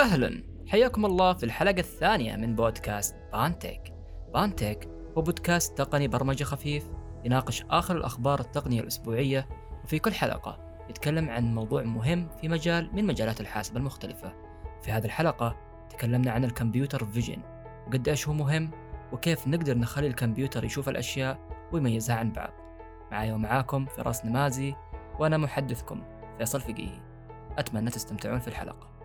[0.00, 0.42] أهلا.
[0.66, 3.94] حياكم الله في الحلقة الثانية من بودكاست بانتك.
[4.34, 4.88] بانتك
[5.18, 6.90] هو بودكاست تقني برمجة خفيف
[7.24, 9.48] يناقش آخر الأخبار التقنية الأسبوعية
[9.84, 10.58] وفي كل حلقة
[10.90, 14.34] يتكلم عن موضوع مهم في مجال من مجالات الحاسب المختلفة.
[14.82, 15.56] في هذه الحلقة
[15.90, 17.42] تكلمنا عن الكمبيوتر فيجن
[17.86, 18.70] وقد إيش هو مهم
[19.12, 21.38] وكيف نقدر نخلي الكمبيوتر يشوف الأشياء
[21.72, 22.52] ويميزها عن بعض.
[23.12, 24.74] معاي ومعاكم فراس نمازي
[25.18, 26.02] وأنا محدثكم
[26.38, 27.00] فيصل فقيهي
[27.58, 28.99] أتمنى تستمتعون في الحلقة.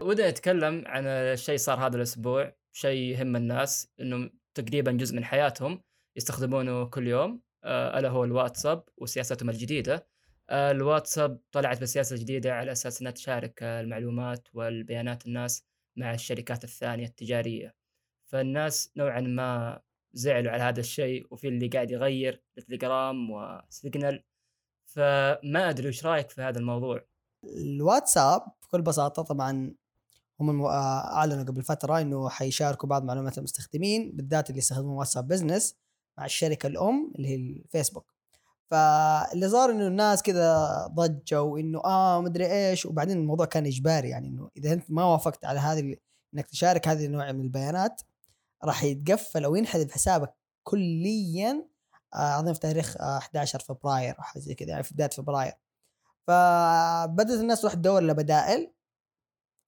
[0.00, 5.82] ودي أتكلم عن شيء صار هذا الأسبوع شيء يهم الناس إنه تقريبا جزء من حياتهم
[6.16, 10.06] يستخدمونه كل يوم آه، ألا هو الواتساب وسياستهم الجديدة.
[10.50, 15.64] آه، الواتساب طلعت بسياسة جديدة على أساس أنها تشارك المعلومات والبيانات الناس
[15.96, 17.74] مع الشركات الثانية التجارية.
[18.26, 19.80] فالناس نوعا ما
[20.12, 24.24] زعلوا على هذا الشيء وفي اللي قاعد يغير تليجرام وسيجنال
[24.86, 27.04] فما أدري وش رأيك في هذا الموضوع؟
[27.44, 29.74] الواتساب بكل بساطة طبعا
[30.40, 35.76] هم أعلنوا قبل فترة إنه حيشاركوا بعض معلومات المستخدمين بالذات اللي يستخدمون واتساب Business
[36.18, 38.14] مع الشركة الأم اللي هي الفيسبوك.
[38.70, 44.28] فاللي صار إنه الناس كذا ضجوا انه آه مدري إيش وبعدين الموضوع كان إجباري يعني
[44.28, 45.96] إنه إذا أنت ما وافقت على هذه
[46.34, 48.02] إنك تشارك هذه النوع من البيانات
[48.64, 51.66] راح يتقفل أو ينحذف حسابك كليا
[52.14, 55.52] آه، اظن في تاريخ 11 آه، فبراير أو حاجة زي كذا يعني في بداية فبراير.
[56.26, 58.72] فبدأت الناس تروح تدور لبدائل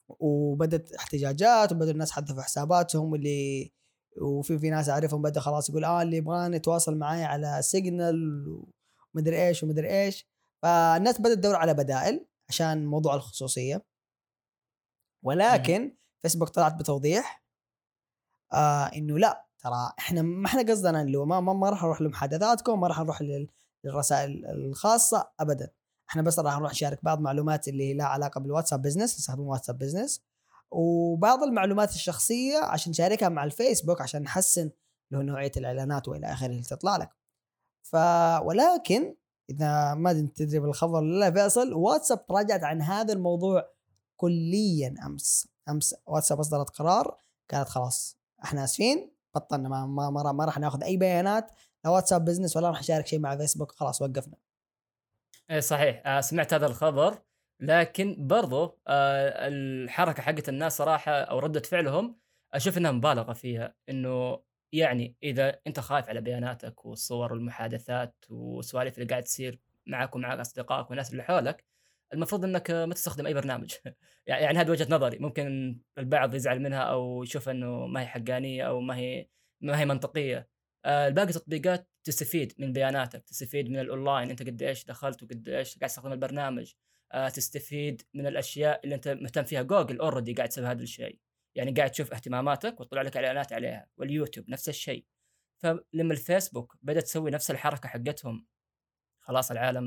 [0.09, 3.73] وبدت احتجاجات وبدأ الناس حذفوا حساباتهم اللي
[4.23, 8.17] وفي في ناس أعرفهم بدأ خلاص يقول آه اللي يبغاني يتواصل معي على سيجنال
[9.15, 10.29] ومدري إيش ومدري إيش.
[10.63, 13.85] فالناس بدأت تدور على بدائل عشان موضوع الخصوصية.
[15.25, 17.45] ولكن فيسبوك طلعت بتوضيح
[18.53, 22.89] آه إنه لا ترى إحنا ما إحنا قصدنا اللي ما, ما راح نروح لمحادثاتكم ما
[22.89, 23.23] راح نروح
[23.85, 25.71] للرسائل الخاصة ابدا.
[26.13, 30.23] إحنا بس راح نروح نشارك بعض معلومات اللي لها علاقة بالواتساب Business تستخدم واتساب Business.
[30.71, 34.71] وبعض المعلومات الشخصية عشان نشاركها مع الفيسبوك عشان نحسن
[35.11, 37.11] له نوعية الإعلانات وإلى آخره اللي تطلع لك.
[37.83, 37.97] ف
[38.43, 39.15] ولكن
[39.51, 43.69] إذا ما تدري بالخبر لا فيصل واتساب تراجعت عن هذا الموضوع
[44.17, 45.49] كليا أمس.
[45.69, 47.17] أمس واتساب أصدرت قرار
[47.53, 51.51] قالت خلاص إحنا آسفين بطلنا ما ما, ما, ما راح ناخذ أي بيانات
[51.85, 54.42] لا واتساب بزنس ولا راح نشارك شيء مع فيسبوك خلاص وقفنا.
[55.51, 56.03] إيه صحيح.
[56.07, 57.23] آه سمعت هذا الخبر
[57.61, 62.19] لكن برضو آه الحركة حقت الناس صراحة أو ردة فعلهم
[62.55, 63.75] أشوف إنها مبالغة فيها.
[63.89, 64.43] إنه
[64.73, 70.91] يعني إذا أنت خايف على بياناتك والصور والمحادثات والسوالف اللي قاعد تصير معك ومع أصدقائك
[70.91, 71.65] والناس اللي حولك
[72.13, 73.75] المفروض إنك ما تستخدم أي برنامج.
[74.27, 75.19] يعني هذه وجهة نظري.
[75.19, 79.29] ممكن البعض يزعل منها أو يشوف إنه ما هي حقانية أو ما هي
[79.61, 80.39] ما هي منطقية.
[80.39, 80.49] آه،
[80.87, 85.91] الباقي التطبيقات تستفيد من بياناتك تستفيد من الأونلاين أنت قد إيش دخلت وقد إيش قاعد
[85.91, 86.73] تستخدم البرنامج.
[87.13, 89.63] آه، تستفيد من الأشياء اللي أنت مهتم فيها.
[89.63, 91.19] جوجل already قاعد تسوي هذا الشيء.
[91.55, 95.07] يعني قاعد تشوف اهتماماتك وتطلع لك إعلانات عليها واليوتيوب نفس الشيء.
[95.59, 98.47] فلما الفيسبوك بدأت تسوي نفس الحركة حقتهم
[99.21, 99.87] خلاص العالم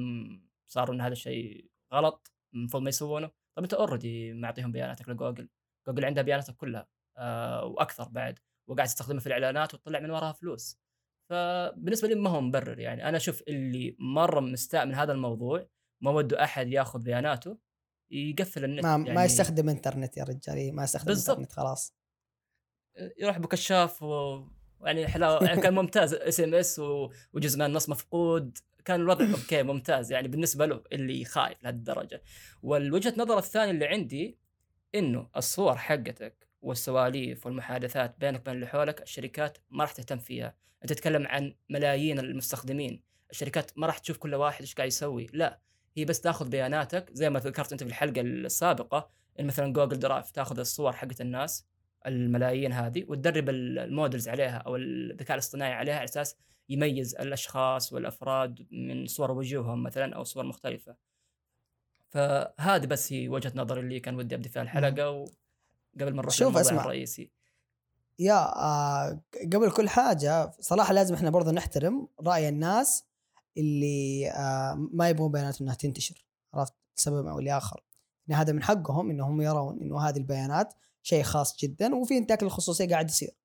[0.68, 3.32] صاروا إن هذا الشيء غلط المفروض ما يسوونه.
[3.56, 5.50] طب أنت already معطيهم بياناتك لجوجل.
[5.88, 10.85] جوجل عندها بياناتك كلها آه وأكثر بعد وقاعد تستخدمها في الإعلانات وتطلع من وراها فلوس.
[11.30, 13.10] فبالنسبة لي ما هو مبرر يعني.
[13.10, 15.68] أنا أشوف اللي مرة مستاء من هذا الموضوع
[16.02, 17.58] ما وده أحد ياخذ بياناته
[18.12, 19.14] يقفل النت ما, يعني.
[19.14, 21.38] ما يستخدم إنترنت يا رجال ما يستخدم بالزبط.
[21.38, 21.96] إنترنت خلاص.
[23.18, 24.44] يروح بكشاف و...
[24.82, 26.82] يعني حلاوة يعني كان ممتاز SMS
[27.34, 28.58] وجزء من النص مفقود.
[28.86, 32.22] كان الوضع okay ممتاز يعني بالنسبة له اللي خايف لهالدرجة.
[32.64, 34.38] والوجهة نظر الثانية اللي عندي
[34.96, 40.56] إنه الصور حقتك والسواليف والمحادثات بينك وبين اللي حولك الشركات ما راح تهتم فيها.
[40.84, 43.02] أنت تتكلم عن ملايين المستخدمين.
[43.32, 45.28] الشركات ما راح تشوف كل واحد إيش قاعد يسوي.
[45.34, 45.60] لا
[45.98, 49.10] هي بس تاخذ بياناتك زي ما ذكرت أنت في الحلقة السابقة
[49.40, 51.68] إن مثلا Google Drive تاخذ الصور حقت الناس
[52.08, 56.38] الملايين هذه وتدرب ال models عليها أو الذكاء الاصطناعي عليها على أساس
[56.70, 60.96] يميز الأشخاص والأفراد من صور وجوههم مثلا أو صور مختلفة.
[62.10, 65.26] فهذه بس هي وجهة نظري اللي كان ودي ابدا فيها الحلقة
[65.96, 66.82] وقبل ما نروح شوف اسمع.
[66.82, 67.32] الرئيسي.
[68.20, 69.22] يا آه
[69.54, 73.04] قبل كل حاجة صراحة لازم إحنا برضه نحترم رأي الناس
[73.58, 77.84] اللي آه ما يبغون بيانات إنها تنتشر عرفت؟ لسبب أو لآخر.
[78.28, 82.90] يعني هذا من حقهم إنهم يرون إنه هذه البيانات شيء خاص جدا وفي انتهاك للخصوصيه
[82.90, 83.36] قاعد يصير.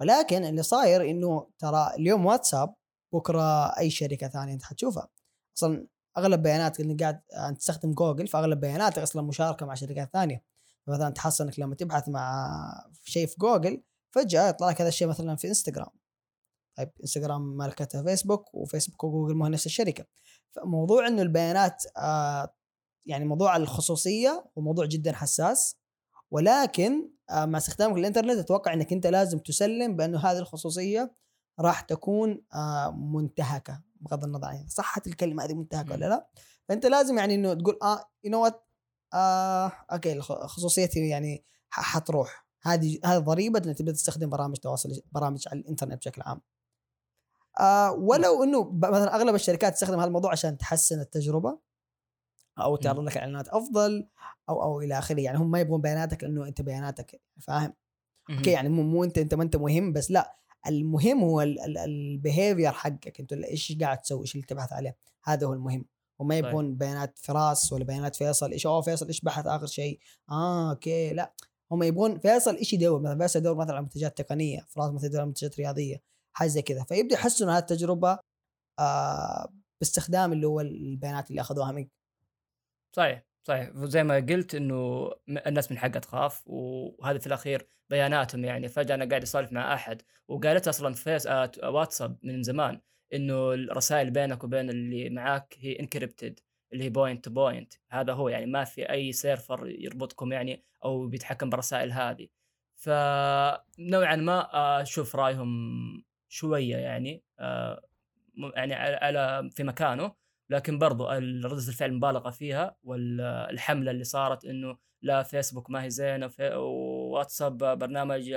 [0.00, 2.74] ولكن اللي صاير إنه ترى اليوم واتساب
[3.12, 5.08] بكرة أي شركة ثانية أنت حتشوفها.
[5.56, 5.86] أصلا
[6.18, 10.42] أغلب بياناتك اللي قاعد انت تستخدم جوجل فأغلب بياناتك أصلا مشاركة مع شركات ثانية.
[10.88, 12.50] مثلا تحصل إنك لما تبحث مع
[13.04, 15.90] شيء في جوجل فجأة يطلع لك هذا الشيء مثلا في إنستغرام.
[16.78, 20.04] طيب إنستغرام مالكتها فيسبوك وفيسبوك وجوجل مو نفس الشركة.
[20.52, 22.54] فموضوع إنه البيانات آه
[23.06, 25.76] يعني موضوع الخصوصية هو موضوع جدا حساس.
[26.30, 31.14] ولكن آه، مع استخدامك للإنترنت أتوقع إنك أنت لازم تسلم بأنه هذه الخصوصية
[31.60, 36.28] راح تكون آه، منتهكة بغض النظر عن صحت الكلمة هذه منتهكة ولا لا.
[36.68, 38.68] فأنت لازم يعني إنه تقول آه you know what
[39.14, 42.46] آه okay خصوصيتي يعني حتروح.
[42.62, 46.40] هذه هذه ضريبة إنك تبدا تستخدم برامج تواصل برامج على الإنترنت بشكل عام.
[47.60, 51.58] آه ولو إنه مثلا أغلب الشركات تستخدم هذا الموضوع عشان تحسن التجربة
[52.58, 54.08] أو تعرض لك إعلانات أفضل
[54.48, 55.20] أو أو إلى آخره.
[55.20, 57.74] يعني هم ما يبغون بياناتك لأنه أنت بياناتك فاهم؟
[58.30, 60.36] okay يعني مو, مو أنت أنت ما أنت مهم بس لا
[60.66, 63.20] المهم هو ال behavior حقك.
[63.20, 65.84] أنت إيش قاعد تسوي؟ إيش اللي تبحث عليه؟ هذا هو المهم.
[66.22, 66.44] وما طيب.
[66.44, 71.12] يبغون بيانات فراس ولا بيانات فيصل إيش أوه فيصل إيش بحث آخر شيء؟ آه okay
[71.12, 71.32] لا
[71.72, 75.20] هم يبغون فيصل إيش يدور؟ مثلا فيصل يدور مثلا على منتجات تقنية فراس مثلا يدور
[75.20, 76.02] على منتجات رياضية
[76.32, 76.84] حاجة زي كذا.
[76.84, 78.18] فيبدأ يحسنوا هذه التجربة
[78.78, 81.90] آه باستخدام اللي هو البيانات اللي أخذوها منك.
[82.96, 83.70] صحيح صحيح.
[83.76, 88.68] زي ما قلت إنه الناس من حقها تخاف وهذا في الأخير بياناتهم يعني.
[88.68, 92.80] فجأة أنا قاعد أسولف مع أحد وقالت أصلا فيس آه واتساب من زمان
[93.14, 96.40] إنه الرسائل بينك وبين اللي معاك هي encrypted
[96.72, 101.06] اللي هي point to point هذا هو يعني ما في أي server يربطكم يعني أو
[101.06, 102.28] بيتحكم بالرسائل هذه.
[102.76, 104.48] فنوعا ما
[104.82, 105.48] أشوف رأيهم
[106.28, 107.82] شوية يعني آه،
[108.56, 110.14] يعني على في مكانه.
[110.50, 116.30] لكن برضو ردة الفعل مبالغه فيها والحمله اللي صارت إنه لا فيسبوك ما هي زينة
[116.40, 118.28] وواتساب برنامج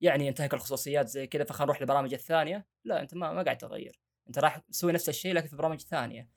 [0.00, 2.66] يعني ينتهك الخصوصيات زي كذا فخلينا نروح للبرامج الثانية.
[2.84, 4.00] لا أنت ما ما قاعد تغير.
[4.28, 6.28] أنت راح تسوي نفس الشيء لكن في برامج ثانية.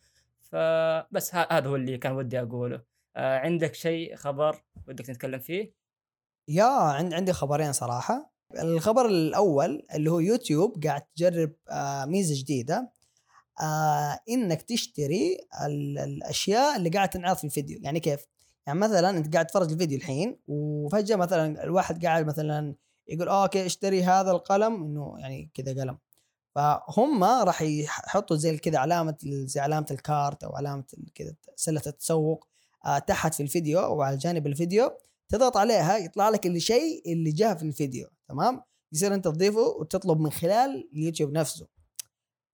[0.42, 2.82] فبس هذا هو اللي كان ودي أقوله.
[3.16, 5.74] آه عندك شيء خبر ودك نتكلم فيه؟
[6.48, 8.32] yeah عند عندي خبرين صراحة.
[8.60, 12.92] الخبر الأول اللي هو يوتيوب قاعد تجرب آه ميزة جديدة.
[13.62, 17.80] آه إنك تشتري الأشياء اللي قاعد تنعرض في الفيديو.
[17.84, 18.26] يعني كيف؟
[18.68, 22.76] يعني مثلا أنت قاعد تتفرج الفيديو الحين وفجأة مثلا الواحد قاعد مثلا
[23.08, 24.84] يقول okay اشتري هذا القلم.
[24.84, 25.98] إنه يعني كذا قلم.
[26.56, 30.84] فهم راح يحطوا زي كذا علامة زي علامة ال cart أو علامة
[31.16, 32.48] كذا سلة التسوق
[32.86, 34.92] آه تحت في الفيديو أو على جانب الفيديو
[35.30, 38.62] تضغط عليها يطلع لك الشيء اللي جاء في الفيديو تمام؟
[38.94, 41.68] يصير أنت تضيفه وتطلب من خلال اليوتيوب نفسه.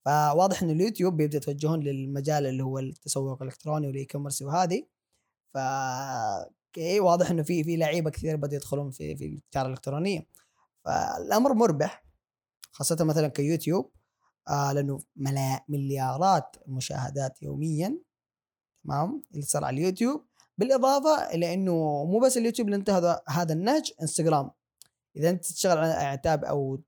[0.06, 4.86] فواضح ان اليوتيوب بيبدأ يتوجهون للمجال اللي هو التسوق الإلكتروني وال e-commerce وهذه.
[5.54, 5.58] ف
[7.00, 10.28] واضح إنه في في لعيبة كثير بدأوا يدخلون في في التجاره الالكترونيه
[10.86, 12.05] فالأمر مربح.
[12.76, 13.92] خاصة مثلا كيوتيوب
[14.48, 18.00] آه لأنه ملا مليارات المشاهدات يوميا
[18.84, 20.26] تمام؟ اللي صار على اليوتيوب.
[20.58, 21.74] بالإضافة إلى إنه
[22.06, 24.52] مو بس اليوتيوب اللي انتهى هذا النهج إنستغرام.
[25.16, 26.82] إذا أنت تشتغل على يعني تاب أو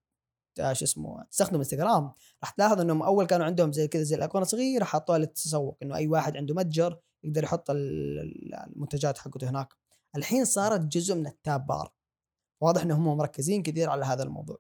[0.58, 2.12] شو اسمه تستخدم إنستغرام
[2.44, 6.08] راح تلاحظ إنهم أول كانوا عندهم زي كذا زي الأيقونة صغيره حطوها للتسوق إنه أي
[6.08, 9.74] واحد عنده متجر يقدر يحط المنتجات حقته هناك.
[10.16, 11.94] الحين صارت جزء من التاب بار.
[12.62, 14.58] واضح إنهم مركزين كثير على هذا الموضوع.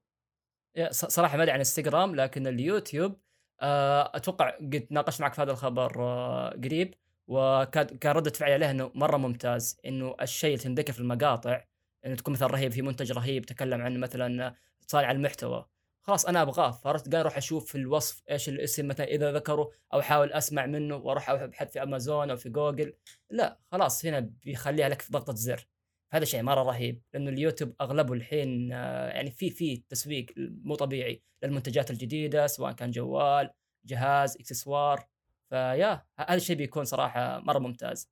[0.92, 3.20] صراحة ما أدري عن إنستغرام لكن اليوتيوب
[3.62, 6.94] آه، أتوقع قد ناقشت معك في هذا الخبر آه، قريب
[7.28, 11.64] وكان كان ردة فعلي عليه إنه مرة ممتاز إنه الشيء اللي تنذكر في المقاطع
[12.06, 14.56] إنه تكون مثلا رهيب في منتج رهيب تكلم عن مثلا
[14.88, 15.66] صانع المحتوى.
[16.02, 20.00] خلاص أنا أبغاه فارست قال أروح أشوف في الوصف إيش الاسم مثلا إذا ذكره أو
[20.00, 22.94] أحاول أسمع منه وأروح أبحث في أمازون أو في جوجل.
[23.30, 25.68] لا خلاص هنا بيخليها لك في ضغطة زر.
[26.12, 31.24] هذا شيء مرة رهيب لأنه اليوتيوب أغلبه الحين آه، يعني في في تسويق مو طبيعي
[31.44, 33.50] للمنتجات الجديدة سواء كان جوال
[33.86, 35.08] جهاز إكسسوار.
[35.50, 38.10] ف yeah هذا الشيء بيكون صراحة مرة ممتاز.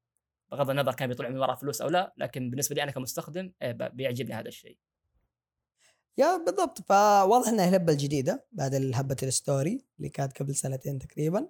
[0.51, 3.71] بغض النظر كان بيطلع من وراء فلوس أو لا لكن بالنسبة لي أنا كمستخدم إيه،
[3.71, 4.77] بيعجبني هذا الشيء.
[6.17, 6.81] yeah بالضبط.
[6.81, 11.47] فواضح إنها الهبة الجديدة بعد هبه ال story اللي كانت قبل سنتين تقريبا.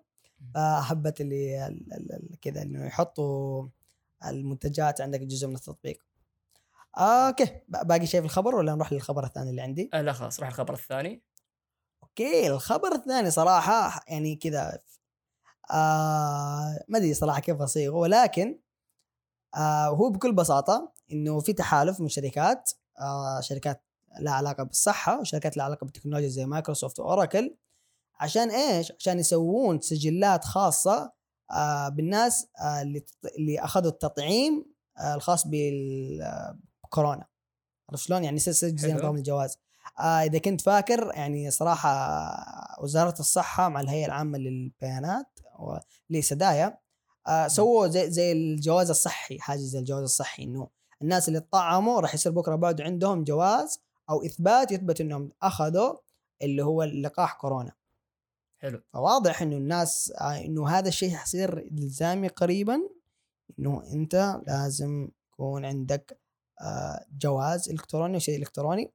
[0.53, 1.79] فهبه اللي
[2.41, 3.67] كذا إنه يحطوا
[4.25, 5.97] المنتجات عندك جزء من التطبيق.
[6.01, 6.04] آه
[6.97, 10.49] okay باقي شيء في الخبر ولا نروح للخبر الثاني اللي عندي؟ آه لا خلاص روح
[10.49, 11.23] الخبر الثاني
[12.03, 14.79] okay الخبر الثاني صراحة يعني كذا
[15.71, 18.59] آه ما أدري صراحة كيف أصيغه ولكن
[19.55, 23.83] آه هو بكل بساطة إنه في تحالف من شركات آه شركات
[24.19, 27.55] لها علاقة بالصحة وشركات لها علاقة بالتكنولوجيا زي مايكروسوفت وأوراكل
[28.19, 31.11] عشان إيش؟ عشان يسوون سجلات خاصة
[31.51, 33.05] آه بالناس آه اللي
[33.37, 34.65] اللي أخذوا التطعيم
[34.97, 35.47] آه الخاص
[36.95, 37.25] بكورونا
[37.89, 39.57] عرفت شلون؟ يعني يصير زي نظام الجواز.
[39.99, 41.89] آه إذا كنت فاكر يعني صراحة
[42.83, 45.39] وزارة الصحة مع الهيئة العامة للبيانات
[46.09, 46.77] لسدايا
[47.27, 50.67] آه سووا زي زي الجواز الصحي حاجة زي الجواز الصحي إنه
[51.01, 55.95] الناس اللي تطعموا راح يصير بكرة بعد عندهم جواز أو إثبات يثبت إنهم أخذوا
[56.41, 57.71] اللي هو لقاح كورونا.
[58.57, 58.81] حلو.
[58.93, 62.79] فواضح إنه الناس آه إنه هذا الشيء حيصير الزامي قريبا
[63.59, 66.24] إنه أنت لازم يكون عندك
[67.11, 68.93] جواز إلكتروني وشيء إلكتروني.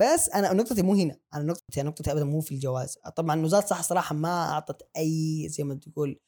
[0.00, 1.16] بس أنا نقطتي مو هنا.
[1.34, 2.98] أنا نقطتي نقطتي ابدا مو في الجواز.
[3.16, 6.20] طبعا وزاره الصحة صراحة ما أعطت أي زي ما تقول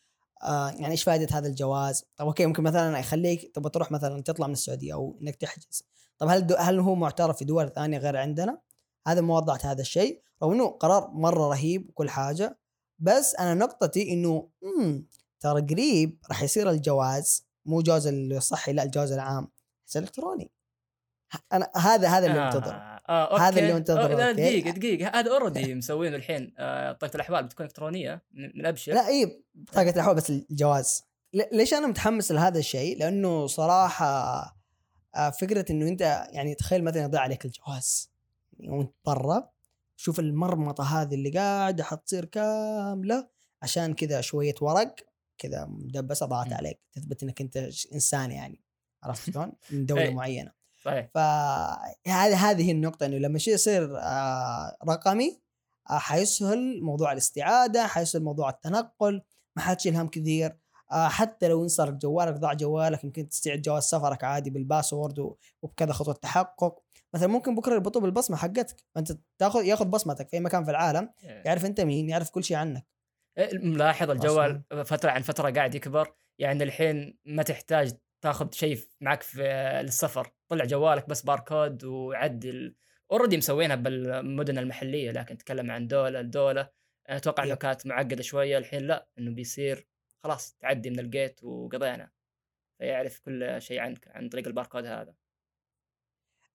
[0.42, 4.46] آه يعني إيش فائده هذا الجواز؟ طب أوكي ممكن مثلا يخليك تبغى تروح مثلا تطلع
[4.46, 5.84] من السعودية أو إنك تحجز.
[6.18, 8.60] طب هل دو هل هو معترف في دول ثانية غير عندنا؟
[9.06, 10.22] هذا ما وضعت هذا الشيء.
[10.42, 12.58] رغم إنه قرار مرة رهيب وكل حاجة.
[12.98, 15.08] بس أنا نقطتي إنه امم
[15.40, 19.48] ترى قريب راح يصير الجواز مو جواز الصحي لا الجواز العام.
[19.96, 20.50] إلكتروني.
[21.52, 22.92] أنا هذا هذا اللي منتظر آه.
[23.08, 23.42] آه، okay.
[23.42, 24.32] هذا اللي منتظره لا.
[24.32, 29.42] دقيقة دقيقة هذا already مسوينه الحين آه، بطاقة الأحوال بتكون إلكترونية من ابشر لا إي
[29.54, 31.02] بطاقه الأحوال بس الجواز
[31.52, 34.42] ليش أنا متحمس لهذا الشيء؟ لأنه صراحة
[35.14, 38.10] آه، فكرة إنه أنت يعني تخيل مثلا يضيع عليك الجواز
[38.58, 39.50] يعني وأنت برا
[39.96, 43.28] شوف المرمطة هذه اللي قاعدة حتصير كاملة
[43.62, 44.94] عشان كذا شوية ورق
[45.38, 46.52] كذا مدبسه ضاعت.
[46.52, 47.56] عليك تثبت إنك أنت
[47.94, 48.60] إنسان يعني
[49.02, 50.10] عرفت شلون؟ من دولة.
[50.10, 51.08] معينة صحيح.
[51.14, 55.40] فهذه هذه هي النقطة إنه لما شيء يصير آه، رقمي
[55.90, 59.22] آه، حيسهل موضوع الاستعادة حيسهل موضوع التنقل
[59.56, 60.56] ما حتشيل هم كثير.
[60.92, 65.92] آه، حتى لو انسرق جوالك ضاع جوالك يمكن تستعيد جواز سفرك عادي بال password وبكذا
[65.92, 66.82] خطوة تحقق.
[67.14, 68.76] مثلا ممكن بكرة يربطوا بالبصمة حقتك.
[68.94, 72.56] فأنت تاخذ ياخذ بصمتك في أي مكان في العالم يعرف أنت مين يعرف كل شيء
[72.56, 72.86] عنك.
[73.38, 76.14] إيه، ملاحظ الجوال فترة عن فترة قاعد يكبر.
[76.38, 79.42] يعني الحين ما تحتاج تاخذ شيء معك في
[79.84, 80.32] للسفر.
[80.48, 82.76] طلع جوالك بس باركود وعدل
[83.10, 86.70] already مسوينها بالمدن المحلية لكن تتكلم عن دولة لدولة.
[87.08, 87.58] أنا أتوقع إنه yep.
[87.58, 89.88] كانت معقدة شوية الحين لا إنه بيصير
[90.24, 92.10] خلاص تعدي من ال gate وقضينا.
[92.78, 95.14] فيعرف كل شيء عنك عن طريق الباركود هذا.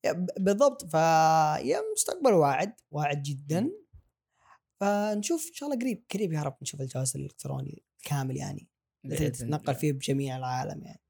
[0.05, 0.85] yeah بالضبط.
[0.85, 3.71] ف yeah مستقبل واعد واعد جدا.
[4.79, 8.69] فنشوف إن شاء الله قريب قريب يا رب نشوف الجواز الإلكتروني الكامل يعني.
[9.09, 9.75] تتنقل.
[9.75, 11.01] فيه بجميع العالم يعني.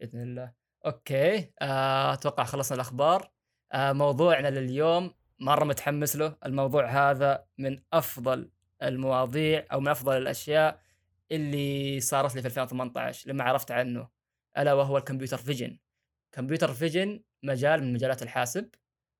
[0.00, 0.52] بإذن الله.
[0.86, 3.30] okay آه، أتوقع خلصنا الأخبار.
[3.72, 8.50] آه، موضوعنا لليوم مرة متحمس له الموضوع هذا من أفضل
[8.82, 10.80] المواضيع أو من أفضل الأشياء
[11.32, 14.08] اللي صارت لي في 2018 لما عرفت عنه.
[14.58, 15.78] ألا وهو ال computer vision.
[16.32, 18.70] computer vision مجال من مجالات الحاسب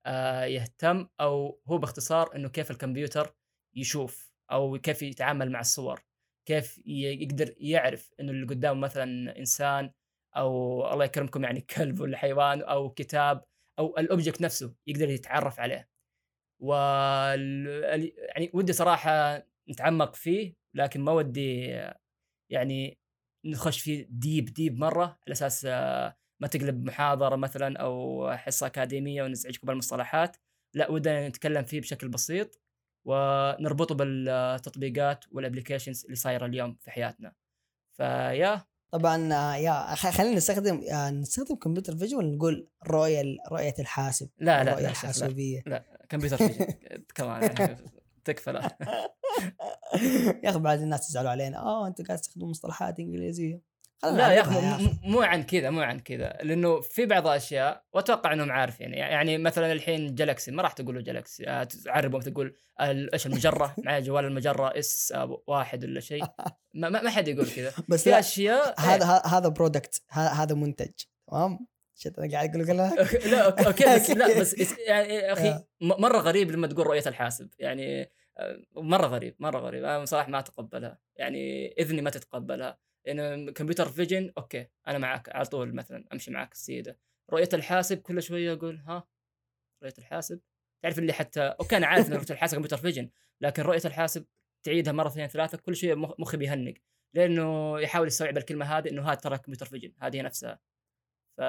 [0.06, 3.34] آه، يهتم أو هو باختصار إنه كيف الكمبيوتر
[3.74, 6.04] يشوف أو كيف يتعامل مع الصور.
[6.46, 9.90] كيف يقدر يعرف إنه اللي قدامه مثلا إنسان
[10.36, 13.44] أو الله يكرمكم يعني كلب ولا حيوان أو كتاب
[13.78, 15.88] أو ال object نفسه يقدر يتعرف عليه.
[17.94, 21.80] ال- يعني ودي صراحة نتعمق فيه لكن ما ودي
[22.52, 22.98] يعني
[23.46, 29.22] نخش فيه deep deep مرة على أساس آه، ما تقلب محاضرة مثلا أو حصة أكاديمية
[29.22, 30.36] ونزعجكم بالمصطلحات
[30.74, 32.60] لا ودنا نتكلم فيه بشكل بسيط
[33.06, 37.32] ونربطه بالتطبيقات وال applications اللي صايرة اليوم في حياتنا
[37.96, 44.44] فيا طبعا يا خلينا نستخدم آه، نستخدم computer vision ولا نقول رؤيه رؤية الحاسب لا
[44.44, 45.62] لا الرؤيه لا, شيخ، لا, الحاسوبية.
[45.66, 46.66] لا computer vision
[47.14, 47.76] كمان يعني
[48.24, 48.76] تكفى لا.
[50.44, 51.58] يا أخي بعد الناس تزعلوا علينا.
[51.58, 53.60] آه أنتوا قاعد تستخدموا مصطلحات إنجليزية.
[54.04, 56.38] لا يا أخي مو- عن كذا مو عن كذا.
[56.42, 59.38] لأنه في بعض الاشياء وأتوقع انهم عارفين يعني.
[59.38, 64.78] مثلا الحين Galaxy ما راح تقولوا Galaxy آه، تعربهم تقول إيش المجرة؟ معي جوال المجرة
[64.78, 65.14] S
[65.46, 66.24] واحد ولا شيء.
[66.74, 67.72] ما, ما حد يقول كذا.
[67.88, 70.90] بس في أشياء هذا هذا product هذا منتج.
[71.30, 72.76] تمام؟ شفت أنا قاعد أقول
[73.32, 75.66] لا okay بس لا بس يعني يا أخي آه.
[75.80, 77.48] مرة غريب لما تقول رؤية الحاسب.
[77.58, 79.84] يعني آه، مرة غريب مرة غريب.
[79.84, 80.98] أنا صراحة ما أتقبلها.
[81.16, 82.78] يعني إذني ما تتقبلها.
[83.06, 86.98] لأن computer vision okay أنا معك على طول مثلا أمشي معك سيدا.
[87.30, 89.08] رؤية الحاسب كل شوية أقول ها؟
[89.82, 90.40] رؤية الحاسب؟
[90.82, 93.10] تعرف اللي حتى okay أنا عارف إن رؤية الحاسب computer vision
[93.40, 94.24] لكن رؤية الحاسب
[94.66, 96.74] تعيدها مرة اثنين ثلاثة كل شوية مخ- مخي بيهنق.
[97.14, 100.58] لأنه يحاول يستوعب الكلمة هذه إنه هذا ترى computer vision هذه نفسها.
[101.38, 101.40] ف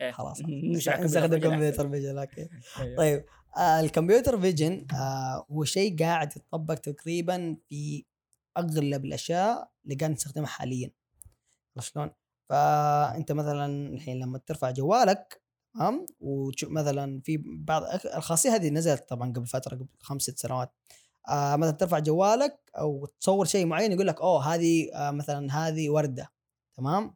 [0.00, 2.48] إيه، خلاص نستخدم كمبيوتر فيجن أوكي.
[2.78, 2.96] أيوه.
[2.96, 3.24] طيب
[3.56, 8.04] آه ال computer vision آه هو شيء قاعد يتطبق تقريبا في
[8.56, 10.90] اغلب الاشياء اللي قاعد نستخدمها حاليا.
[11.76, 12.10] عرفت شلون؟
[12.48, 15.42] فانت مثلا الحين لما ترفع جوالك
[15.74, 17.82] تمام؟ وتشوف مثلا في بعض
[18.16, 20.72] الخاصية هذه نزلت طبعا قبل فترة قبل خمس ست سنوات.
[21.28, 25.90] آه مثلا ترفع جوالك أو تصور شيء معين يقول لك أوه هذه آه مثلا هذه
[25.90, 26.32] وردة.
[26.74, 27.14] تمام؟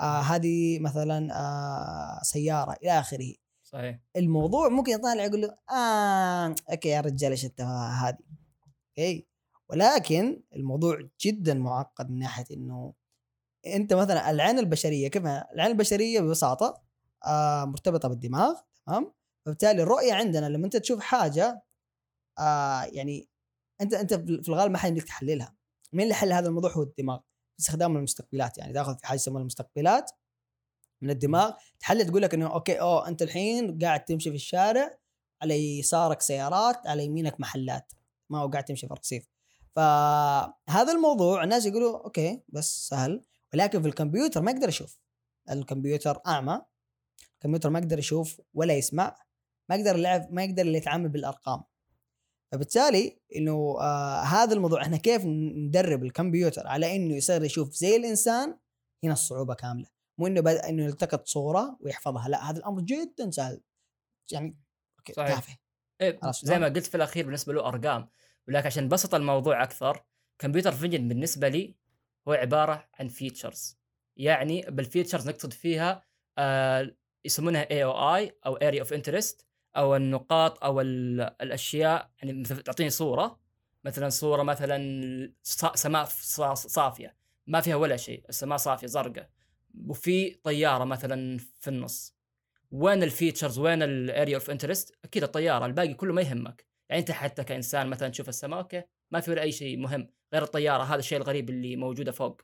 [0.00, 3.34] آه هذه مثلا آه سيارة إلى آخره.
[3.62, 4.00] صحيح.
[4.16, 8.18] الموضوع ممكن يطالع يقول له آه okay يا رجال إيش أنت هذه؟
[8.88, 9.26] okay؟
[9.70, 12.94] ولكن الموضوع جدا معقد من ناحية إنه
[13.66, 16.82] أنت مثلا العين البشرية كيف العين البشرية ببساطة
[17.26, 18.54] آه مرتبطة بالدماغ
[18.86, 19.12] تمام؟
[19.46, 21.62] فبالتالي الرؤية عندنا لما أنت تشوف حاجة
[22.38, 23.28] آه يعني
[23.80, 25.56] أنت أنت في الغالب ما حيمديك تحللها.
[25.92, 27.20] مين اللي حل هذا الموضوع؟ هو الدماغ.
[27.58, 28.72] باستخدام المستقبلات يعني.
[28.72, 30.10] تأخذ في حاجة يسمونها المستقبلات
[31.02, 31.52] من الدماغ.
[31.80, 34.98] تحلل تقول لك إنه أوكي أوه أنت الحين قاعد تمشي في الشارع
[35.42, 37.92] على يسارك سيارات على يمينك محلات.
[38.30, 39.33] ما هو قاعد تمشي في الرصيف
[39.76, 43.24] فهذا الموضوع الناس يقولوا أوكي بس سهل.
[43.54, 44.98] ولكن في الكمبيوتر ما يقدر يشوف.
[45.50, 46.62] الكمبيوتر أعمى.
[47.34, 49.16] الكمبيوتر ما يقدر يشوف ولا يسمع.
[49.68, 51.62] ما يقدر يلعب ما يقدر يتعامل بالأرقام.
[52.52, 58.58] فبالتالي إنه آه هذا الموضوع إحنا كيف ندرب الكمبيوتر على إنه يصير يشوف زي الإنسان
[59.04, 59.86] هنا الصعوبة كاملة.
[60.18, 60.56] مو إنه بد...
[60.56, 63.60] إنه يلتقط صورة ويحفظها لا هذا الأمر جدا سهل.
[64.32, 64.58] يعني
[64.98, 65.34] okay صحيح.
[65.34, 65.56] تافه
[66.00, 68.08] إيه زي؟ ما قلت في الأخير بالنسبة له أرقام.
[68.48, 70.04] ولكن عشان بسط الموضوع أكثر
[70.38, 71.74] computer vision بالنسبة لي
[72.28, 73.78] هو عبارة عن features
[74.16, 76.02] يعني بال features نقصد فيها
[76.38, 79.46] آه يسمونها AOI أو area of interest
[79.76, 83.40] أو النقاط أو ال- الأشياء يعني مثلا تعطيني صورة.
[83.84, 85.32] مثلا صورة مثلا
[85.74, 87.16] سماء صا- صافية.
[87.46, 89.30] ما فيها ولا شيء السماء صافية زرقاء.
[89.86, 92.14] وفي طيارة مثلا في النص.
[92.70, 96.66] وين ال features وين ال area of interest أكيد الطيارة الباقي كله ما يهمك.
[96.88, 100.42] يعني انت حتى كإنسان مثلا تشوف السماء okay ما في ولا أي شيء مهم غير
[100.42, 102.42] الطيارة هذا الشيء الغريب اللي موجودة فوق.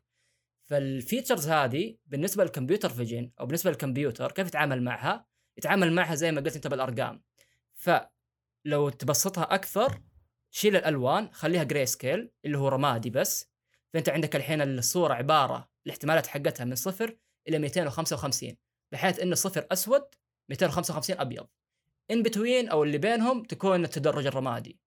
[0.65, 5.27] فال features هذه بالنسبة لل computer vision أو بالنسبة للكمبيوتر كيف يتعامل معها؟
[5.59, 7.23] يتعامل معها زي ما قلت أنت بالأرقام.
[7.75, 10.03] فلو تبسطها أكثر
[10.51, 13.51] شيل الألوان خليها gray scale اللي هو رمادي بس.
[13.93, 17.17] فأنت عندك الحين الصورة عبارة الاحتمالات حقتها من صفر
[17.49, 18.57] إلى 255
[18.93, 20.03] بحيث إن صفر أسود
[20.49, 21.47] 255 أبيض.
[22.11, 24.81] in between أو اللي بينهم تكون التدرج الرمادي.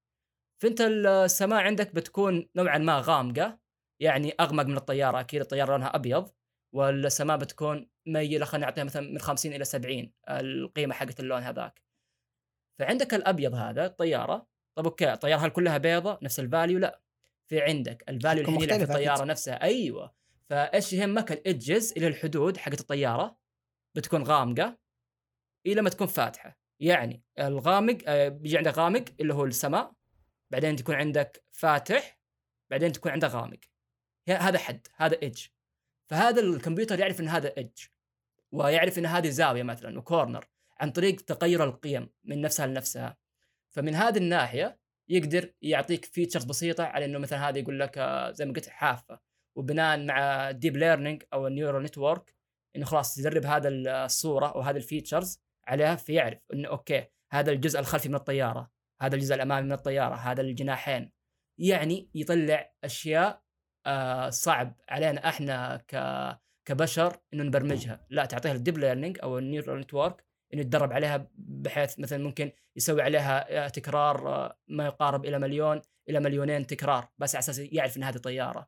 [0.62, 3.60] فأنت السماء عندك بتكون نوعا ما غامقة
[4.02, 6.32] يعني أغمق من الطيارة أكيد الطيارة لونها أبيض
[6.76, 11.82] والسماء بتكون ميلة خلينا نعطيها مثلا من 50 إلى 70 القيمة حقت اللون هذاك.
[12.80, 17.02] فعندك الأبيض هذا الطيارة طب okay الطيارة هل كلها بيضة؟ نفس ال value لا.
[17.50, 18.92] في عندك ال value الحين اللي في.
[18.92, 19.64] الطيارة نفسها.
[19.64, 20.14] أيوه.
[20.50, 23.38] فإيش يهمك؟ الإدجز إلى الحدود حقت الطيارة
[23.96, 24.78] بتكون غامقة
[25.66, 26.63] إلى ما تكون فاتحة.
[26.84, 29.94] يعني الغامق آه، بيجي عندك غامق اللي هو السماء
[30.52, 32.20] بعدين تكون عندك فاتح
[32.72, 33.60] بعدين تكون عندك غامق.
[34.30, 35.46] هذا حد هذا ايدج
[36.10, 37.86] فهذا الكمبيوتر يعرف إن هذا ايدج
[38.52, 40.46] ويعرف إن هذه زاوية مثلا وكورنر
[40.80, 43.18] عن طريق تغير القيم من نفسها لنفسها.
[43.70, 44.80] فمن هذه الناحية
[45.10, 49.20] يقدر يعطيك فيتشرز بسيطة على إنه مثلا هذا يقول لك آه، زي ما قلت حافة.
[49.56, 52.36] وبناء مع deep learning أو ال neural network
[52.76, 57.80] إنه خلاص تدرب هذا الصورة أو هذا ال features عليها فيعرف إنه okay هذا الجزء
[57.80, 58.72] الخلفي من الطيارة
[59.02, 61.12] هذا الجزء الأمامي من الطيارة هذا الجناحين.
[61.58, 63.44] يعني يطلع أشياء
[63.86, 65.84] آه صعب علينا إحنا
[66.66, 68.06] كبشر إنه نبرمجها.
[68.10, 72.52] لا تعطيها ال deep learning أو ال neural network إنه يتدرب عليها بحيث مثلا ممكن
[72.76, 77.60] يسوي عليها آه، تكرار آه، ما يقارب إلى مليون إلى مليونين تكرار بس على أساس
[77.60, 78.68] يعرف إن هذه طيارة.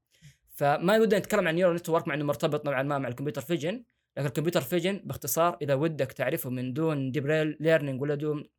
[0.56, 3.86] فما ودنا نتكلم عن neural network مع إنه مرتبط نوعا ما مع ال computer vision.
[4.17, 7.28] لكن ال computer vision باختصار إذا ودك تعرفه من دون deep
[7.60, 8.49] learning ولا دون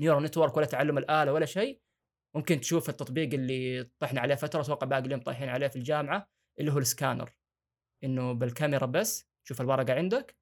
[0.00, 1.80] neural network ولا تعلم الآلة ولا شيء
[2.36, 6.28] ممكن تشوف التطبيق اللي طحنا عليه فترة أتوقع باقي اليوم طايحين عليه في الجامعة
[6.60, 7.32] اللي هو السكانر
[8.04, 10.36] إنه بالكاميرا بس تشوف الورقة عندك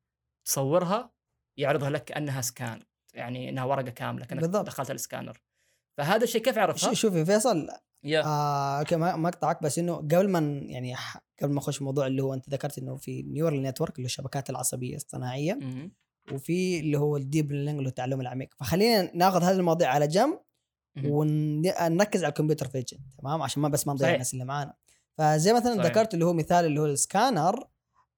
[0.46, 1.12] تصورها
[1.58, 2.82] يعرضها لك كأنها scan
[3.14, 4.66] يعني إنها ورقة كاملة كأنك بالضبط.
[4.66, 5.40] دخلت السكانر
[5.98, 7.68] فهذا الشيء كيف عرفها؟ شوفي فيصل
[8.04, 10.94] يا آه okay أقطعك بس إنه قبل ما يعني
[11.42, 14.50] قبل ما أخش موضوع اللي هو أنت ذكرت إنه في neural network اللي هو الشبكات
[14.50, 15.92] العصبية الصناعية مهم.
[16.32, 20.08] وفي اللي هو ال deep learning اللي هو التعلم العميق فخلينا ناخذ هذه المواضيع على
[20.08, 20.40] جنب
[20.96, 21.10] مهم.
[21.10, 24.12] ونركز على ال computer vision تمام عشان ما بس ما نضيع.
[24.12, 24.74] الناس اللي معانا
[25.18, 25.86] فزي مثلا صحيح.
[25.86, 27.68] ذكرت اللي هو مثال اللي هو السكانر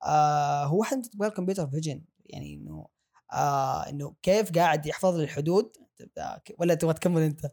[0.05, 2.87] آه هو واحد تبغى ال computer vision يعني إنه
[3.33, 5.73] آه إنه كيف قاعد يحفظ لي الحدود
[6.59, 7.47] ولا تبغى تكمل أنت؟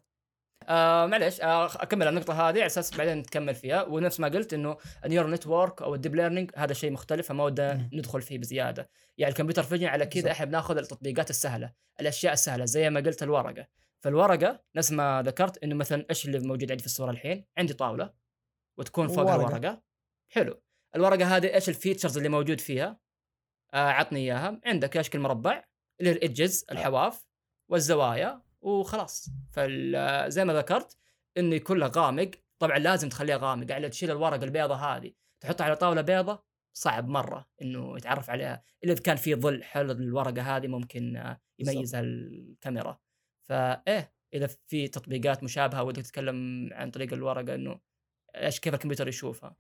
[0.68, 3.84] آه معلش آه أكمل النقطة هذه على أساس بعدين نكمل فيها.
[3.84, 7.44] ونفس ما قلت إنه ال neural network أو ال deep learning هذا شيء مختلف فما
[7.44, 7.90] ودنا.
[7.94, 8.90] ندخل فيه بزيادة.
[9.18, 10.32] يعني ال computer vision على كذا.
[10.32, 13.68] إحنا بناخذ التطبيقات السهلة الأشياء السهلة زي ما قلت الورقة.
[14.00, 18.14] فالورقة نفس ما ذكرت إنه مثلا إيش اللي موجود عندي في الصورة الحين؟ عندي طاولة
[18.78, 19.58] وتكون فوقها ورقة.
[19.58, 19.82] الورقة.
[20.30, 20.62] حلو.
[20.96, 23.00] الورقة هذه إيش الفيتشرز اللي موجود فيها؟
[23.74, 24.60] آه عطني إياها.
[24.66, 25.64] عندك اشكال مربع
[26.00, 27.26] اللي هي الادجز الحواف
[27.70, 28.45] والزوايا.
[28.66, 29.30] وخلاص.
[29.52, 30.98] فزي ما ذكرت
[31.38, 32.32] انه يكون له غامق.
[32.60, 37.50] طبعا لازم تخليه غامق يعني تشيل الورقه البيضة هذه تحطها على طاولة بيضة صعب مرة
[37.62, 38.64] إنه يتعرف عليها.
[38.84, 43.00] إلا إذا كان في ظل حول الورقة هذه ممكن آه، يميزها الكاميرا.
[43.50, 47.80] فايه إذا في تطبيقات مشابهة ودك تتكلم عن طريق الورقة إنه
[48.36, 49.56] إيش كيف الكمبيوتر يشوفها.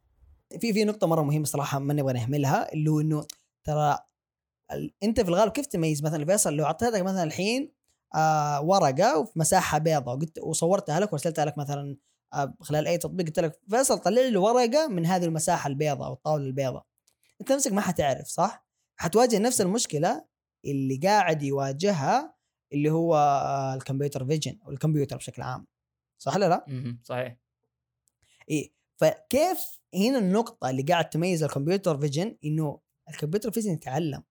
[0.61, 3.27] في في نقطة مرة مهمة صراحة ما نبغى نهملها اللي هو إنه
[3.63, 3.97] ترى
[5.03, 7.74] أنت في الغالب كيف تميز؟ مثلا فيصل لو اعطيتك مثلا الحين
[8.15, 10.15] آه ورقة وفي مساحة بيضاء.
[10.15, 11.97] وقلت وصورتها لك وارسلتها لك مثلا
[12.33, 13.25] آه، خلال أي تطبيق.
[13.25, 16.85] قلت لك فيصل طلع لي ورقه من هذه المساحة البيضاء أو الطاولة البيضاء.
[17.41, 18.65] أنت نفسك ما حتعرف صح؟
[18.97, 20.25] حتواجه نفس المشكلة
[20.65, 22.35] اللي قاعد يواجهها
[22.73, 25.67] اللي هو آه، الكمبيوتر فيجن أو الكمبيوتر بشكل عام.
[26.17, 26.65] صح ولا لا؟
[27.03, 27.37] صحيح.
[28.49, 34.23] إيه فكيف هنا النقطة اللي قاعد تميز ال computer vision إنه ال computer vision يتعلم؟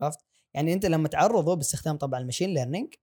[0.00, 0.18] عرفت؟
[0.54, 2.94] يعني أنت لما تعرضه باستخدام طبعا ال machine learning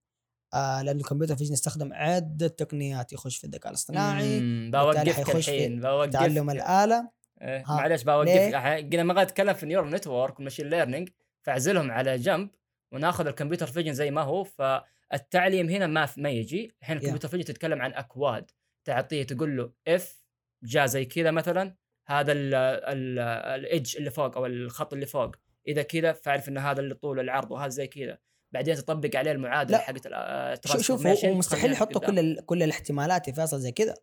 [0.53, 6.13] آه لأنه ال computer vision يستخدم عدة تقنيات يخش في الذكاء الاصطناعي بوقفك الحين بوقفك
[6.13, 7.09] تعلم الآلة.
[7.41, 11.09] إيه، معلش بوقف ليه؟ قلنا ما قاعد اتكلم في ال neural network وال machine learning
[11.41, 12.49] فاعزلهم على جنب
[12.93, 14.43] وناخذ الكمبيوتر فيجن زي ما هو.
[14.43, 16.75] فالتعليم هنا ما ما يجي.
[16.81, 18.51] الحين الكمبيوتر فيجن تتكلم عن أكواد.
[18.85, 20.23] تعطيه تقول له اف
[20.63, 21.75] جاء زي كذا مثلا.
[22.07, 25.35] هذا الايدج اللي فوق أو الخط اللي فوق.
[25.67, 28.17] إذا كذا فاعرف إن هذا اللي طول العرض وهذا زي كذا
[28.51, 29.83] بعدين تطبق عليه المعادلة لا.
[29.83, 32.01] حقت ال- شوف شوف هو مستحيل يحطوا.
[32.01, 33.93] كل كل الاحتمالات يا فيصل زي كذا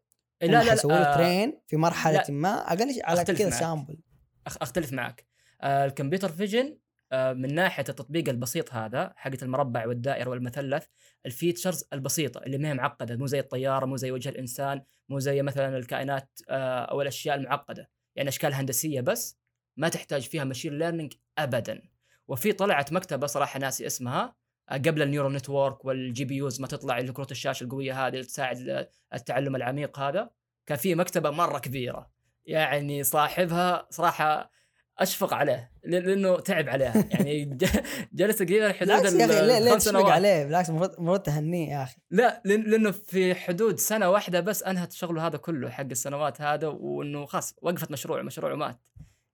[0.42, 2.30] لا لا حيسووا له لا ترين في مرحلة لا.
[2.30, 3.50] ما أقل شيء على كذا.
[3.50, 3.98] سامبل
[4.46, 5.26] أختلف معك
[5.62, 6.78] آه ال computer vision
[7.12, 10.84] آه من ناحية التطبيق البسيط هذا حقت المربع والدائرة والمثلث
[11.26, 15.18] ال features البسيطة اللي ما هي معقدة مو زي الطيارة مو زي وجه الإنسان مو
[15.18, 19.38] زي مثلا الكائنات آه أو الأشياء المعقدة يعني أشكال هندسية بس
[19.76, 21.82] ما تحتاج فيها machine learning ابدا.
[22.28, 24.36] وفي طلعت مكتبة صراحة ناسي اسمها
[24.68, 28.24] آه، قبل ال neural network وال GPUs ما تطلع اللي كروت الشاشة القوية هذه اللي
[28.24, 30.30] تساعد التعلم العميق هذا.
[30.66, 32.10] كان في مكتبة مرة كبيرة.
[32.46, 34.50] يعني صاحبها صراحة
[34.98, 37.04] أشفق عليه لأنه تعب عليها.
[37.12, 37.58] يعني
[38.12, 40.12] جلس تقريبا حدود يا أخي ليه تشفق سنوات.
[40.12, 41.96] عليه بالعكس المفروض تهنيه يا أخي.
[42.10, 47.26] لا لأنه في حدود سنة واحدة بس أنهت شغله هذا كله حق السنوات هذا وإنه
[47.26, 48.80] خلاص وقفت مشروع مشروع ومات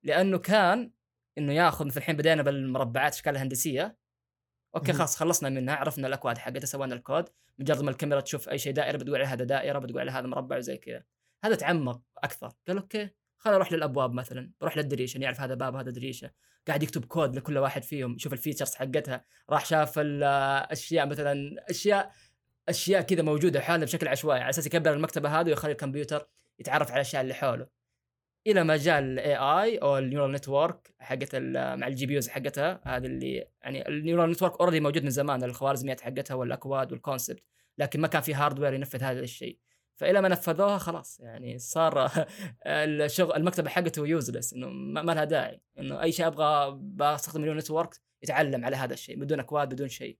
[0.03, 0.91] لأنه كان
[1.39, 3.97] إنه ياخذ مثل الحين بدينا بالمربعات أشكال هندسية.
[4.77, 4.93] أوكي.
[4.93, 7.29] خلاص خلصنا منها عرفنا الأكواد حقتها سوينا الكود.
[7.59, 10.57] مجرد ما الكاميرا تشوف أي شيء دائرة بتقول عليه هذا دائرة بتقول عليه هذا مربع
[10.57, 11.03] وزي كذا.
[11.45, 12.53] هذا تعمق أكثر.
[12.69, 16.31] قال أوكي خلينا نروح للأبواب مثلا نروح للدريشة يعرف هذا باب هذا دريشة.
[16.69, 19.25] قاعد يكتب كود لكل واحد فيهم يشوف ال features حقتها.
[19.51, 22.13] راح شاف الاشياء مثلا أشياء
[22.69, 26.95] أشياء كذا موجودة حولنا بشكل عشوائي على أساس يكبر المكتبة هذه ويخلي الكمبيوتر يتعرف على
[26.95, 27.82] الأشياء اللي حوله.
[28.47, 33.07] إلى ما جاء ال AI أو ال neural network حقت مع ال GPUs حقتها هذه
[33.07, 37.43] اللي يعني ال neural network already موجود من زمان الخوارزميات حقتها والأكواد وال concept
[37.79, 39.59] لكن ما كان في hardware ينفذ هذا الشيء.
[39.95, 42.11] فإلى ما نفذوها خلاص يعني صار
[42.67, 44.69] الشغل المكتبة حقته useless إنه
[45.03, 49.21] ما لها داعي إنه أي شيء أبغى بستخدم ال neural network يتعلم على هذا الشيء
[49.21, 50.19] بدون أكواد بدون شيء.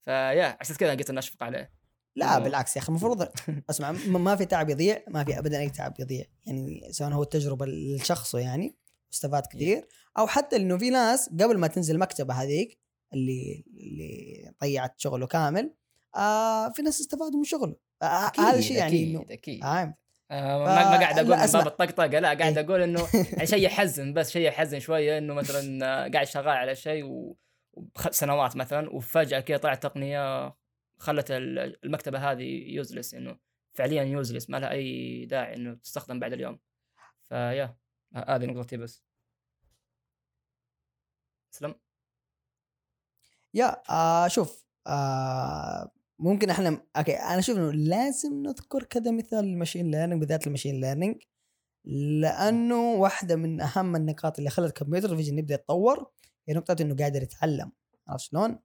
[0.00, 1.72] فيا عشان كذا قلت إني أشفق عليه.
[2.16, 3.28] لا بالعكس يا أخي المفروض
[3.70, 6.24] أسمع ما في تعب يضيع ما في ابدا أي تعب يضيع.
[6.46, 8.76] يعني سواء هو التجربة لشخصه يعني
[9.12, 12.78] استفاد كثير أو حتى إنه في ناس قبل ما تنزل المكتبه هذيك
[13.14, 15.74] اللي اللي ضيعت شغله كامل
[16.16, 17.76] آه في ناس استفادوا من شغله.
[18.02, 19.32] آه هذا الشيء يعني إنه أكيد.
[19.32, 19.94] أكيد عام
[20.30, 21.46] آه ما ما قاعد أقول من.
[21.46, 22.64] باب الطقطقة لا قاعد إيه.
[22.66, 26.74] أقول إنه يعني شيء يحزن بس شيء يحزن شوية إنه مثلا آه، قاعد شغال على
[26.76, 27.36] شيء و-
[28.10, 30.54] سنوات مثلا وفجأة كذا طلعت تقنيه
[31.02, 32.42] خلت ال- المكتبة هذه
[32.74, 33.38] يوزلس إنه
[33.74, 36.58] فعليا يوزلس ما لها أي داعي إنه تستخدم بعد اليوم.
[37.28, 37.76] فيا
[38.14, 39.04] هذه نقطتي بس.
[41.50, 41.74] سلم
[43.54, 49.50] يا آه شوف آه ممكن إحنا أوكي أنا أشوف إنه لازم نذكر كذا مثال ال
[49.50, 51.22] machine learning بالذات ال machine learning
[52.20, 56.10] لأنه واحدة من أهم النقاط اللي خلت ال computer vision يبدأ يتطور
[56.48, 57.72] هي نقطة إنه قادر يتعلم.
[58.08, 58.58] عرفت شلون؟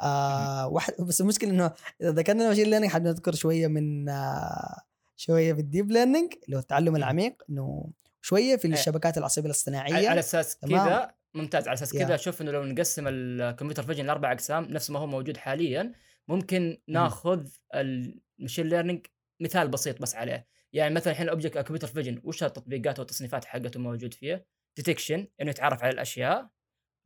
[0.00, 4.80] آه واحد بس المشكلة إنه إذا ذكرنا ال machine learning حابب نذكر شوية من آه
[5.16, 8.74] شوية في ال deep learning اللي هو التعلم العميق إنه شوية في إيه.
[8.74, 10.08] الشبكات العصبية الاصطناعية.
[10.08, 10.56] على أساس.
[10.56, 11.92] كذا ممتاز على أساس.
[11.92, 15.92] كذا أشوف إنه لو نقسم ال computer vision لأربع أقسام نفس ما هو موجود حاليا
[16.28, 19.06] ممكن ناخذ ال machine learning
[19.40, 20.46] مثال بسيط بس عليه.
[20.72, 25.26] يعني مثلا الحين ال object ال computer vision وش التطبيقات والتصنيفات حقته موجود فيه؟ detection
[25.40, 26.48] إنه يتعرف على الأشياء.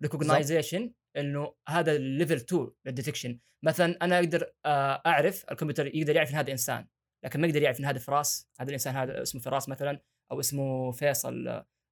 [0.03, 6.17] recognization إنه هذا ال level 2 لل detection مثلا أنا أقدر آه، أعرف الكمبيوتر يقدر
[6.17, 6.87] يعرف إن هذا إنسان
[7.25, 8.49] لكن ما يقدر يعرف إن هذا فراس.
[8.61, 10.01] هذا الإنسان هذا اسمه فراس مثلا
[10.31, 11.45] أو اسمه فيصل.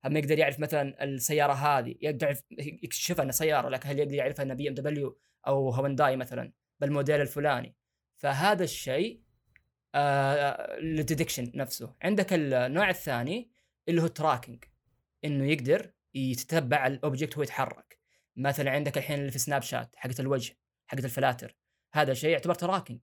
[0.04, 4.54] ما يقدر يعرف مثلا السيارة هذه؟ يقدر يكشفها إنها سيارة لكن هل يقدر يعرفها إنها
[4.54, 7.76] بي إم دبليو أو هونداي مثلا بالموديل الفلاني؟
[8.16, 9.22] فهذا الشيء
[9.94, 11.94] آه لل detection نفسه.
[12.02, 13.50] عندك النوع الثاني
[13.88, 14.64] اللي هو tracking
[15.24, 17.95] إنه يقدر يتتبع ال object وهو يتحرك
[18.36, 21.56] مثلا عندك الحين اللي في سناب شات حقت الوجه حقت الفلاتر.
[21.94, 23.00] هذا شيء يعتبر tracking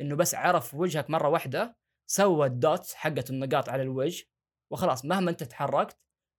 [0.00, 4.24] إنه بس عرف وجهك مرة واحدة سوى ال dot حقت النقاط على الوجه
[4.70, 5.04] وخلاص.
[5.04, 5.96] مهما أنت تحركت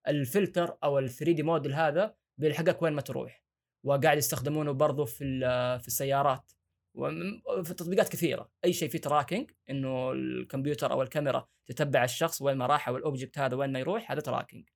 [0.08, 3.44] الفلتر أو ال 3 دي موديل هذا بيلحقك وين ما تروح.
[3.84, 5.40] وقاعد يستخدمونه برضو في
[5.82, 6.52] في السيارات.
[6.96, 8.50] وفي تطبيقات كثيرة.
[8.66, 13.03] أي شيء فيه tracking إنه الكمبيوتر أو الكاميرا تتبع الشخص وين ما راح أو ال
[13.03, 14.70] object هذا وين ما يروح هذا tracking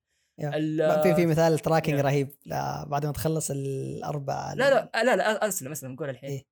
[1.02, 2.00] في في مثال tracking.
[2.00, 2.34] رهيب.
[2.46, 6.30] لا بعد ما تخلص الاربع لا لا لا لا أسلم أسلم قول الحين.
[6.30, 6.46] إيه.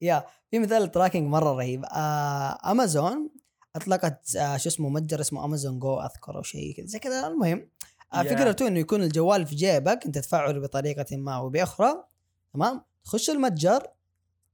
[0.00, 1.84] يا في مثال tracking مرة رهيب.
[1.84, 3.30] آه امازون
[3.76, 7.26] أطلقت آه شو اسمه متجر اسمه امازون جو أذكر أو شيء كذا زي كذا.
[7.26, 7.68] المهم
[8.14, 8.36] آه يا.
[8.36, 12.04] فكرته إنه يكون الجوال في جيبك أنت تفعله بطريقة ما أو بأخرى.
[12.54, 13.86] تمام؟ تخش المتجر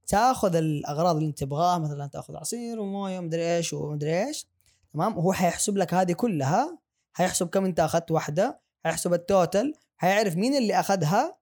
[0.07, 4.47] تاخذ الأغراض اللي أنت تبغاها مثلا تاخذ عصير وموية ومدري إيش ومدري إيش.
[4.93, 6.77] تمام؟ وهو حيحسب لك هذه كلها.
[7.17, 11.37] حيحسب كم انت أخذت واحدة حيحسب ال total حيعرف مين اللي أخذها.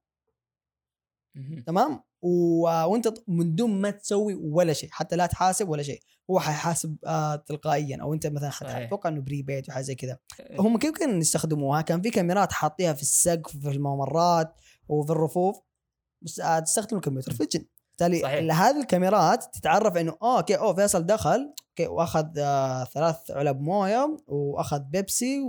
[1.66, 2.62] تمام؟ و...
[2.62, 6.00] وانت من دون ما تسوي ولا شيء حتى لا تحاسب ولا شيء.
[6.32, 8.86] هو حيحاسب آه تلقائيا أو انت مثلا.
[8.86, 10.18] أتوقع إنه prepaid وحاجة زي كذا.
[10.60, 14.56] هم كيف كانوا يستخدموها؟ كان في كاميرات حاطيها في السقف في الممرات
[14.90, 15.62] وفي الرفوف.
[16.22, 17.66] بس آه تستخدم ال computer vision
[18.00, 18.62] بالتالي صحيح.
[18.62, 24.18] هذه الكاميرات تتعرف إنه آه أوكي أوه فيصل دخل أوكي وأخذ آه ثلاث علب موية
[24.28, 25.42] وأخذ بيبسي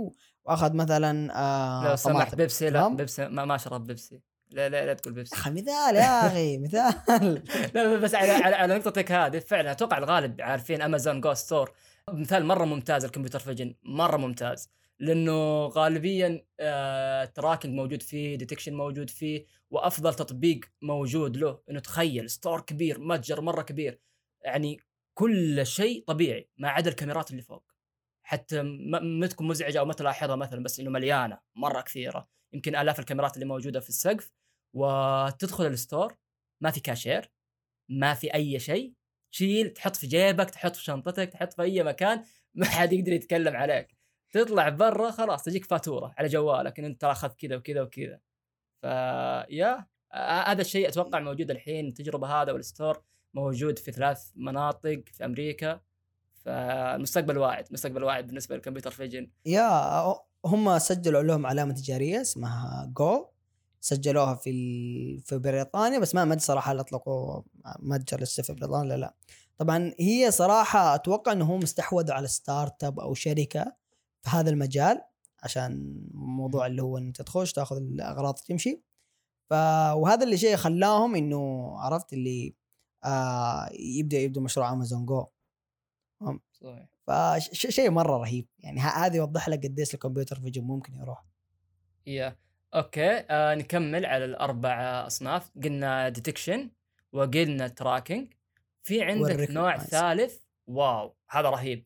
[0.45, 4.21] وأخذ مثلا آه لو سمحت بيبسي لا؟ بيبسي ما, ما شرب بيبسي.
[4.51, 5.35] لا لا لا تقول بيبسي.
[5.35, 7.43] أخي مثال يا أخي مثال.
[7.73, 11.71] لا بس على على, على نقطتك هذه فعلا أتوقع الغالب عارفين امازون جو ستور
[12.09, 14.69] مثال مرة ممتاز ال computer vision مرة ممتاز.
[14.99, 22.29] لأنه غالبيا آه tracking موجود فيه detection موجود فيه وأفضل تطبيق موجود له إنه تخيل
[22.29, 23.99] store كبير متجر مرة كبير.
[24.45, 24.79] يعني
[25.17, 27.71] كل شيء طبيعي ما عدا الكاميرات اللي فوق.
[28.23, 32.29] حتى ما ما تكون مزعجة أو ما تلاحظها مثلا بس إنه مليانة مرة كثيرة.
[32.53, 34.31] يمكن آلاف الكاميرات اللي موجودة في السقف.
[34.75, 36.17] وتدخل ال store
[36.61, 37.31] ما في كاشير
[37.89, 38.93] ما في أي شيء.
[39.31, 42.23] تشيل تحط في جيبك تحط في شنطتك تحط في أي مكان
[42.55, 43.96] ما حد يقدر يتكلم عليك.
[44.31, 48.19] تطلع برا خلاص تجيك فاتورة على جوالك إن أنت ترى اخذت كذا وكذا وكذا.
[48.81, 49.85] ف yeah
[50.47, 55.81] هذا الشيء أتوقع موجود الحين التجربة هذا وال store موجود في ثلاث مناطق في أمريكا.
[56.33, 59.29] فالمستقبل واعد مستقبل واعد بالنسبة لل computer vision.
[59.45, 60.13] yeah
[60.45, 63.25] هم سجلوا لهم علامة تجارية اسمها جو
[63.81, 64.51] سجلوها في.
[65.25, 67.41] في بريطانيا بس ما ما أدري صراحة هل اطلقوا
[67.79, 69.13] متجر لسه في بريطانيا لا لا.
[69.57, 73.86] طبعا هي صراحة أتوقع انهم استحوذوا على startup أو شركة.
[74.21, 75.01] في هذا المجال
[75.43, 78.81] عشان موضوع اللي هو إنت تخش تاخذ الأغراض تمشي.
[79.49, 79.53] ف
[79.93, 82.55] وهذا اللي شيء خلاهم إنه عرفت اللي
[83.05, 85.27] آه يبدأ يبدا مشروع Amazon Go
[86.51, 86.87] صحيح.
[87.07, 88.47] فشيء مرة رهيب.
[88.59, 91.25] يعني هذا يوضح لك قديش ال computer vision ممكن يروح.
[92.05, 92.37] yeah
[92.75, 95.51] okay آه نكمل على الأربع أصناف.
[95.63, 96.71] قلنا detection
[97.13, 98.33] وقلنا tracking
[98.83, 99.77] في عندك نوع.
[99.77, 100.37] ثالث.
[100.67, 101.85] wow هذا رهيب.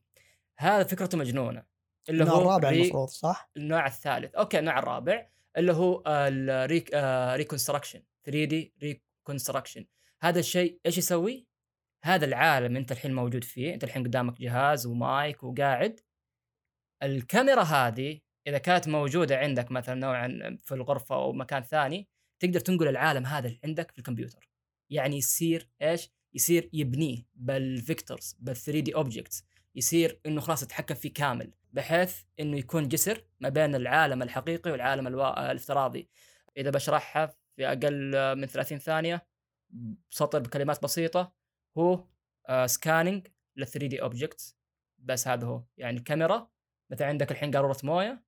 [0.58, 1.71] هذا فكرته مجنونة.
[2.08, 4.34] اللي النوع هو الرابع re- المفروض صح؟ النوع الثالث.
[4.34, 6.90] okay النوع الرابع اللي هو ال
[7.36, 9.84] rec reconstruction 3D reconstruction
[10.22, 11.46] هذا الشيء إيش يسوي؟
[12.04, 16.00] هذا العالم أنت الحين موجود فيه أنت الحين قدامك جهاز ومايك وقاعد.
[17.02, 22.08] الكاميرا هذه إذا كانت موجودة عندك مثلا نوعا في الغرفة أو مكان ثاني
[22.40, 24.50] تقدر تنقل العالم هذا اللي عندك في الكمبيوتر.
[24.90, 29.44] يعني يصير إيش؟ يصير يبنيه بال vectors بال 3D objects
[29.74, 31.52] يصير إنه خلاص يتحكم فيه كامل.
[31.72, 35.06] بحيث إنه يكون جسر ما بين العالم الحقيقي والعالم.
[35.06, 36.10] الافتراضي
[36.56, 39.26] إذا بشرحها في أقل من 30 ثانية
[40.10, 41.32] بسطر بكلمات بسيطة
[41.78, 42.04] هو
[42.66, 44.56] scanning لل 3D objects
[44.98, 46.50] بس هذا هو يعني كاميرا
[46.90, 48.24] مثلا عندك الحين قارورة موية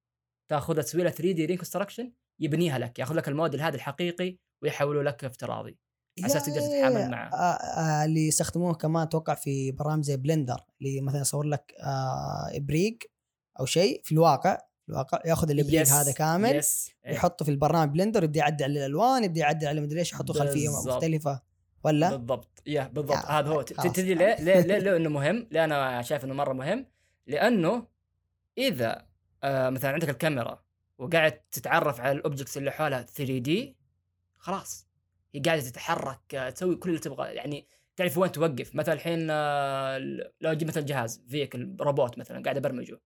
[0.50, 5.78] تأخذها تسوي لها 3D reconstruction يبنيها لك يأخذ لك الموديل هذا الحقيقي ويحوله لك افتراضي
[6.18, 7.28] على أساس تقدر تتعامل معه.
[7.34, 12.56] آه آه اللي يستخدموه كمان أتوقع في برامج زي Blender اللي مثلا يصور لك آه
[12.56, 12.98] إبريق
[13.60, 17.12] أو شيء في الواقع في الواقع ياخذ الابريق yes، هذا كامل yes إيه.
[17.12, 20.68] يحطه في البرنامج Blender يبدأ يعدل على الألوان يبدأ يعدل على مدري إيش يحطه خلفية.
[20.68, 21.40] مختلفة
[21.84, 23.62] ولا بالضبط yeah بالضبط هذا هو.
[23.62, 26.86] تدري ليه؟ ليه ليه ليه إنه مهم؟ ليه أنا شايف إنه مرة مهم؟
[27.26, 27.86] لأنه
[28.58, 29.06] إذا
[29.44, 30.62] آه مثلا عندك الكاميرا
[30.98, 33.76] وقاعد تتعرف على ال objects اللي حولها 3D
[34.38, 34.88] خلاص
[35.34, 39.98] هي قاعدة تتحرك آه، تسوي كل اللي تبغاه يعني تعرف وين توقف مثلا الحين آه،
[40.40, 43.00] لو أجيب مثلا جهاز vehicle robot مثلا قاعد أبرمجه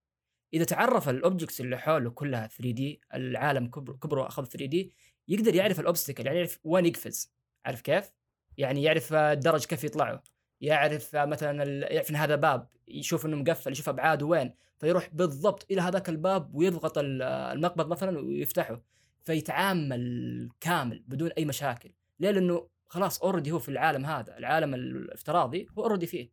[0.54, 4.92] إذا تعرف ال objects اللي حوله كلها 3D العالم كبر كبره اخذ 3D
[5.28, 7.32] يقدر يعرف ال obstacle يعني يعرف وين يقفز.
[7.64, 8.12] عارف كيف؟
[8.56, 10.22] يعني يعرف الدرج كيف يطلعه
[10.60, 14.54] يعرف مثلا يعرف إن هذا باب يشوف إنه مقفل يشوف أبعاده وين.
[14.78, 18.82] فيروح بالضبط إلى هذاك الباب ويضغط ال- المقبض مثلا ويفتحه.
[19.24, 21.90] فيتعامل كامل بدون أي مشاكل.
[22.20, 26.30] ليه؟ لأنه خلاص already هو في العالم هذا العالم الافتراضي هو already فيه.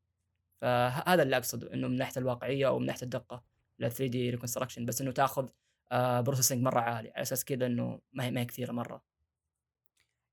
[0.61, 3.54] فهذا اللي أقصده إنه من ناحية الواقعية أو من ناحية الدقة.
[3.79, 5.49] لل 3D reconstruction بس إنه تاخذ
[5.93, 9.03] processing مرة عالي على أساس كذا إنه ما هي ما هي كثيرة مرة.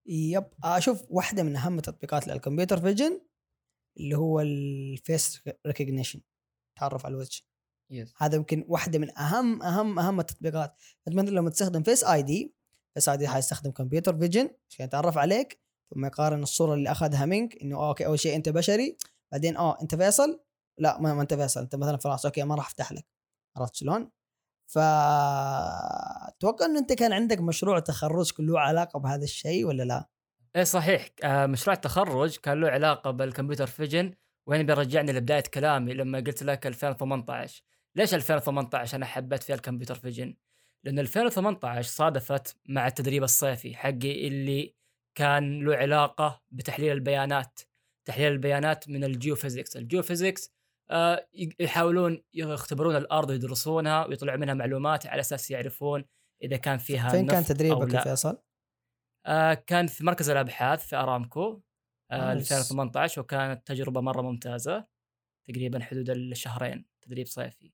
[0.07, 0.45] yep.
[0.65, 3.21] أشوف واحدة من أهم تطبيقات ال computer vision
[4.01, 6.21] اللي هو ال face recognition
[6.79, 7.43] تعرف على الوجه.
[7.91, 10.75] yes هذا يمكن واحدة من أهم أهم أهم التطبيقات.
[11.09, 12.55] انت مثلا لما تستخدم Face ID
[12.95, 15.61] Face ID حيستخدم computer vision عشان يتعرف عليك
[15.95, 18.97] ثم يقارن الصورة اللي أخذها منك إنه آه، okay أول شيء أنت بشري
[19.33, 20.41] بعدين آه أنت فيصل؟
[20.79, 23.07] لا ما, ما أنت فيصل أنت مثلا فراس okay ما راح أفتح لك.
[23.57, 24.11] عرفت شلون؟
[24.67, 24.79] ف
[26.29, 30.09] أتوقع انه أنت كان عندك مشروع تخرج له علاقة بهذا الشيء ولا لا؟
[30.57, 31.09] إيه صحيح.
[31.25, 34.15] آه، مشروع التخرج كان له علاقة بال computer vision
[34.47, 37.63] وين بيرجعني لبداية كلامي لما قلت لك 2018
[37.97, 40.35] ليش 2018 أنا حبيت فيها ال computer vision؟
[40.85, 44.75] لأن 2018 صادفت مع التدريب الصيفي حقي اللي
[45.15, 47.61] كان له علاقة بتحليل البيانات.
[48.05, 49.77] تحليل البيانات من ال geophysics.
[49.77, 50.53] ال geophysics
[51.61, 56.05] يحاولون يختبرون الأرض ويدرسونها ويطلعوا منها معلومات على أساس يعرفون
[56.43, 58.01] إذا كان فيها فين كان تدريبك يا.
[58.01, 58.39] فيصل؟
[59.27, 61.63] آه كان في مركز الأبحاث في أرامكو
[62.11, 62.53] آه nice.
[62.53, 64.87] 2018 وكانت تجربة مرة ممتازة
[65.49, 67.73] تقريبا حدود الشهرين تدريب صيفي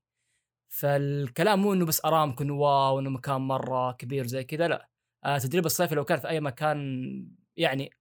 [0.69, 4.89] فالكلام مو إنه بس أرامكو إنه wow إنه مكان مرة كبير زي كذا لا
[5.25, 7.91] آه تدريب الصيفي لو كان في أي مكان يعني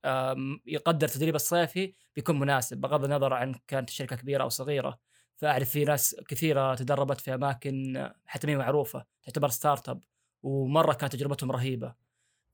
[0.67, 5.08] يقدر تدريب الصيفي بيكون مناسب بغض النظر عن كانت الشركة كبيرة أو صغيرة
[5.39, 10.01] فأعرف في ناس كثيرة تدربت في أماكن حتى ما معروفة تعتبر startup
[10.43, 11.95] ومرة كانت تجربتهم رهيبة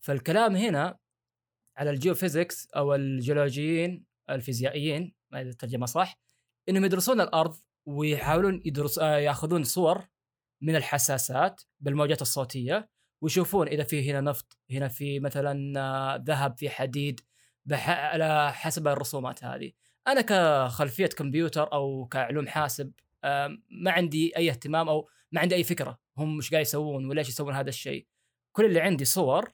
[0.01, 0.99] فالكلام هنا
[1.77, 6.21] على ال geophysics أو الجيولوجيين الفيزيائيين ما إذا الترجمة صح
[6.69, 10.09] إنهم يدرسون الأرض ويحاولون يدرس آه، يأخذون صور
[10.61, 12.89] من الحساسات بالموجات الصوتية
[13.21, 17.21] ويشوفون إذا في هنا نفط هنا في مثلا آه، ذهب في حديد.
[17.73, 19.73] على حسب الرسومات هذه
[20.09, 22.93] أنا كخلفية كمبيوتر أو كعلوم حاسب
[23.25, 27.29] آم، ما عندي أي اهتمام أو ما عندي أي فكرة هم مش قاعد يسوون وليش
[27.29, 28.07] يسوون هذا الشيء.
[28.53, 29.53] كل اللي عندي صور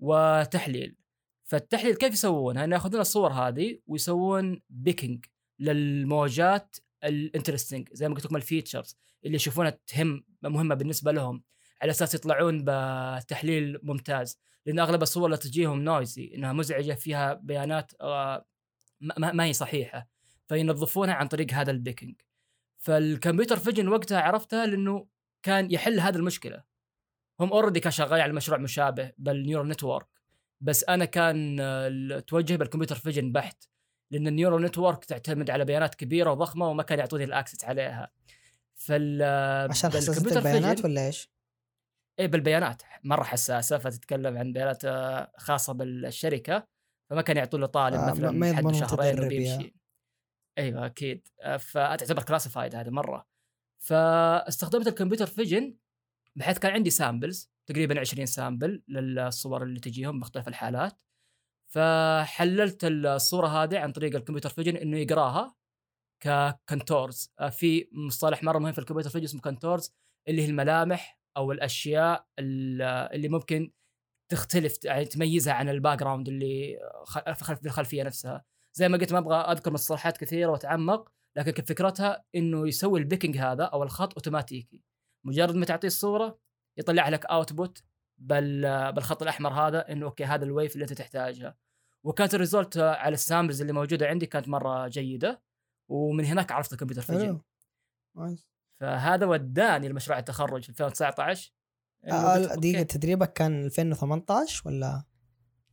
[0.00, 0.96] وتحليل.
[1.44, 5.24] فالتحليل كيف يسوونها؟ انه ياخذون الصور هذه ويسوون بيكينج
[5.58, 11.42] للموجات ال interesting زي ما قلت لكم ال features اللي يشوفونها تهم مهمة بالنسبة لهم.
[11.82, 14.38] على أساس يطلعون بتحليل ممتاز.
[14.66, 18.46] لأن أغلب الصور اللي تجيهم noisy إنها مزعجة فيها بيانات آه،
[19.00, 20.08] ما- ما هي صحيحة.
[20.48, 22.14] فينظفونها عن طريق هذا ال picking
[22.78, 25.06] فال computer vision وقتها عرفتها لأنه
[25.42, 26.62] كان يحل هذه المشكلة.
[27.40, 30.06] هم already كان شغال على مشروع مشابه بال neural network.
[30.60, 33.64] بس أنا كان التوجه بال computer vision بحت.
[34.10, 38.10] لأن ال neural network تعتمد على بيانات كبيرة وضخمة وما كان يعطوني ال access عليها.
[38.74, 39.22] فال
[39.70, 41.30] عشان حساسية البيانات ولا إيش؟
[42.18, 42.82] إيه بالبيانات.
[43.04, 46.66] مرة حساسة فتتكلم عن بيانات آه، خاصة بالشركة.
[47.10, 49.74] فما كان يعطوا له طالب آه، مثلا ما حد يضمنون شهرين وبيمشي.
[50.58, 51.28] أيوه أكيد.
[51.58, 53.26] فتعتبر classified هذه مرة.
[53.84, 55.76] فاستخدمت ال computer vision
[56.36, 61.00] بحيث كان عندي samples تقريبا 20 sample للصور اللي تجيهم بمختلف الحالات.
[61.72, 65.54] فحللت الصورة هذه عن طريق ال computer vision إنه يقراها
[66.22, 69.94] ك contours آه، في مصطلح مرة مهم في ال computer vision اسمه contours
[70.28, 72.82] اللي هي الملامح أو الأشياء ال-
[73.14, 73.72] اللي ممكن
[74.30, 78.44] تختلف يعني تميزها عن ال background اللي في الخلف- في الخلفية نفسها.
[78.74, 83.36] زي ما قلت ما أبغى أذكر مصطلحات كثيرة وأتعمق لكن فكرتها إنه يسوي ال picking
[83.38, 84.82] هذا أو الخط اوتوماتيكي
[85.24, 86.38] مجرد ما تعطيه الصورة
[86.76, 87.82] يطلع لك اوتبوت
[88.18, 91.56] بال بالخط الأحمر هذا إنه okay هذا ال wave اللي أنت تحتاجها.
[92.04, 95.42] وكانت الريزولت على السامبلز اللي موجودة عندي كانت مرة جيدة
[95.88, 97.40] ومن هناك عرفت الكمبيوتر فيجن
[98.80, 101.59] فهذا وداني لمشروع التخرج في 2019 إنه آه، قلت
[102.04, 102.84] دقيقة أوكي.
[102.84, 105.04] تدريبك كان 2018 ولا؟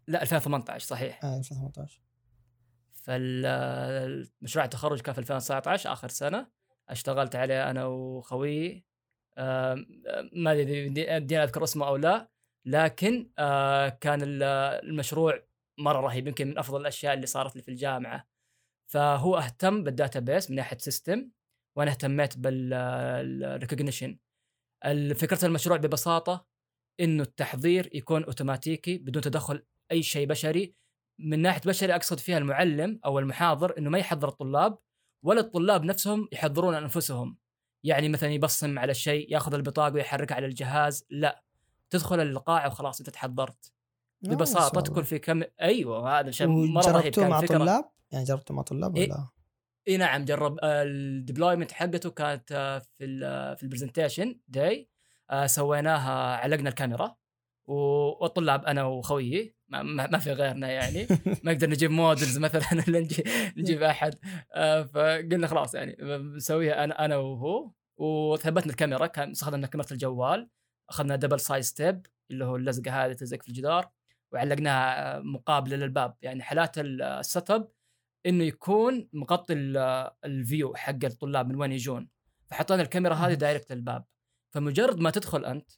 [0.07, 1.25] لا 2018 صحيح.
[1.25, 2.01] آه 2018
[2.93, 6.47] فالمشروع التخرج كان في 2019 آخر سنة.
[6.89, 8.85] اشتغلت عليه أنا وخويي
[9.37, 9.85] آم،
[10.33, 12.29] ما بدي أذكر اسمه أو لا
[12.65, 14.43] لكن آه، كان ال-
[14.89, 15.43] المشروع
[15.79, 18.27] مرة رهيب يمكن من أفضل الأشياء اللي صارت لي في الجامعة.
[18.91, 21.29] فهو أهتم بال database من ناحية system
[21.75, 24.17] وأنا اهتميت بال recognition
[25.15, 26.45] فكرة المشروع ببساطة
[26.99, 30.75] إنه التحضير يكون أوتوماتيكي بدون تدخل أي شيء بشري.
[31.19, 34.77] من ناحية بشري أقصد فيها المعلم أو المحاضر إنه ما يحضر الطلاب
[35.23, 37.37] ولا الطلاب نفسهم يحضرون أنفسهم.
[37.83, 41.43] يعني مثلا يبصم على الشيء ياخذ البطاقة ويحركها على الجهاز لا.
[41.89, 43.71] تدخل القاعه وخلاص أنت تحضرت.
[44.21, 48.61] ببساطة تكون في كم أيوه هذا شيء مرة رهيب كان مع طلاب؟ يعني جربته مع
[48.61, 49.29] طلاب إيه.
[49.87, 54.89] إي نعم جرب ال deployment حقته كانت آه، في ال في ال presentation day
[55.45, 57.17] سويناها علقنا الكاميرا
[57.67, 61.07] والطلاب أنا وخويي ما, ما في غيرنا يعني
[61.43, 63.23] ما نقدر نجيب models مثلا ولا نجي
[63.57, 64.15] نجيب أحد
[64.53, 70.49] آه، فقلنا خلاص يعني بنسويها أنا أنا وهو وثبتنا الكاميرا كان استخدمنا كاميرا الجوال
[70.89, 73.89] أخذنا double side tape اللي هو اللزقه هذه تلزق في الجدار
[74.33, 77.71] وعلقناها آه، مقابلة للباب يعني حالات ال setup
[78.27, 82.09] إنه يكون مغطي ال- ال view حق الطلاب من وين يجون.
[82.47, 83.33] فحطينا الكاميرا هذه.
[83.33, 84.05] direct للباب.
[84.49, 85.71] فمجرد ما تدخل أنت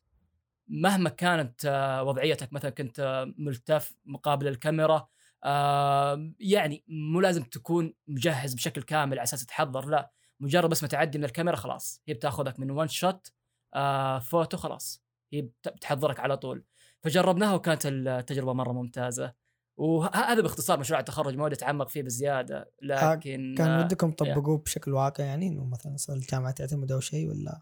[0.68, 5.08] مهما كانت آه، وضعيتك مثلا كنت آه، ملتف مقابل الكاميرا
[5.43, 10.12] آه، يعني مو لازم تكون مجهز بشكل كامل على أساس تحضر لا.
[10.39, 12.02] مجرد بس ما تعدي من الكاميرا خلاص.
[12.08, 13.32] هي بتاخذك من one shot
[13.74, 15.04] آه فوتو خلاص.
[15.34, 16.64] هي بت- بتحضرك على طول.
[17.04, 19.34] فجربناها وكانت التجربه مرة ممتازة.
[19.80, 24.93] وهذا باختصار مشروع التخرج ما ودي أتعمق فيه بزيادة لكن كان آه، ودكم تطبقوه بشكل
[24.93, 27.61] واقع يعني إنه مثلا صار الجامعة تعتمد أو شيء ولا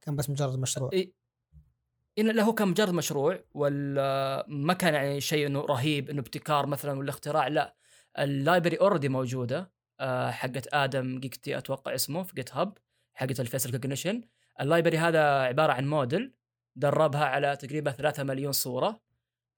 [0.00, 1.12] كان بس مجرد مشروع؟ إيه
[2.18, 6.98] إن له كان مجرد مشروع ولا ما كان يعني شيء إنه رهيب إنه ابتكار مثلا
[6.98, 7.76] ولا اختراع لا.
[8.18, 12.78] ال library already موجودة آه، حقت آدم جيكتي أتوقع اسمه في GitHub
[13.14, 14.22] حقت ال face recognition
[14.60, 16.34] ال library هذا عبارة عن موديل
[16.76, 19.05] دربها على تقريبا 3 مليون صورة.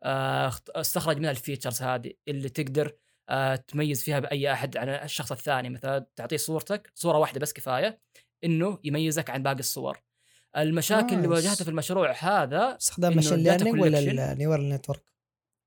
[0.02, 2.92] استخرج منها ال features هذه اللي تقدر
[3.28, 8.00] آه، تميز فيها بأي أحد عن الشخص الثاني مثلا تعطيه صورتك صورة واحدة بس كفاية
[8.44, 9.98] إنه يميزك عن باقي الصور
[10.56, 11.44] المشاكل اللي nice.
[11.44, 13.98] واجهتها في المشروع هذا استخدام machine learning ولا
[14.32, 15.02] ال neural network؟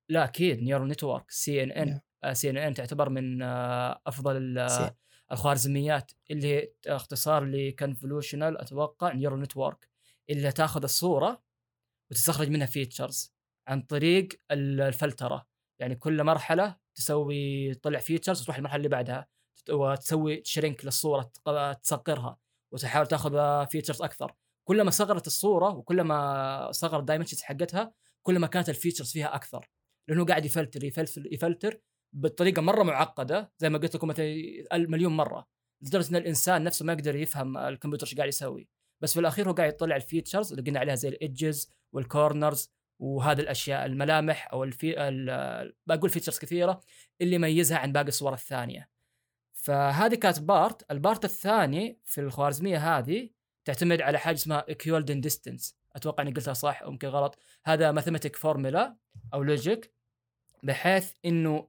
[0.10, 2.34] لا أكيد نيورال نتورك سي ان ان.
[2.34, 4.92] سي ان ان تعتبر من آه، أفضل سي-
[5.32, 9.90] الخوارزميات اللي هي اختصار ل convolutional أتوقع neural network
[10.30, 11.44] اللي تاخذ الصورة
[12.12, 13.34] وتستخرج منها features
[13.72, 15.48] عن طريق ال- الفلترة.
[15.80, 19.28] يعني كل مرحلة تسوي تطلع features وتروح المرحلة اللي بعدها.
[19.70, 21.32] وتسوي shrink للصورة
[21.84, 22.38] تصغرها
[22.74, 24.34] وتحاول تاخذ features أكثر.
[24.68, 27.94] كلما صغرت الصورة وكلما صغر ال dimensions حقتها
[28.26, 29.70] كل ما كانت ال features فيها أكثر.
[30.10, 31.82] لأنه قاعد يفلتر يفلتر يفلتر
[32.16, 34.26] بطريقة مرة معقدة زي ما قلت لكم مثلا
[34.74, 35.48] مليون مرة.
[35.82, 38.70] لدرجة إن الإنسان نفسه ما يقدر يفهم الكمبيوتر إيش قاعد يسوي.
[39.04, 42.12] بس في الأخير هو قاعد يطلع ال features اللي قلنا عليها زي ال edges وال
[42.12, 42.72] corners
[43.02, 46.82] وهذه الأشياء الملامح أو الفي ال- بقول features كثيرة
[47.22, 48.90] اللي يميزها عن باقي الصور الثانية.
[49.54, 53.30] فهذه كانت part ال part الثاني في الخوارزمية هذه
[53.66, 55.74] تعتمد على حاجة اسمها Euclidean distance.
[55.96, 57.40] أتوقع إني قلتها صح أو يمكن غلط.
[57.66, 58.96] هذا mathematic formula
[59.34, 59.94] أو logic
[60.64, 61.68] بحيث إنه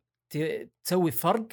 [0.84, 1.48] تسوي فرق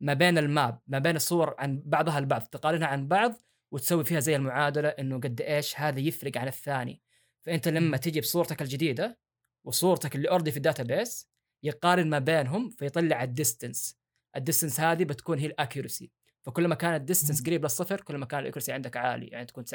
[0.00, 3.34] ما بين ال map ما بين الصور عن بعضها البعض تقارنها عن بعض
[3.70, 7.02] وتسوي فيها زي المعادلة إنه قد إيش هذا يفرق عن الثاني.
[7.48, 9.18] فأنت لما تجي بصورتك الجديدة
[9.66, 11.28] وصورتك اللي already في ال database
[11.62, 13.98] يقارن ما بينهم فيطلع ال distance
[14.36, 16.10] ال distance هذه بتكون هي ال accuracy
[16.42, 17.42] فكل ما كان ال distance.
[17.42, 19.68] قريب للصفر كل ما كان ال accuracy عندك عالي يعني تكون 99%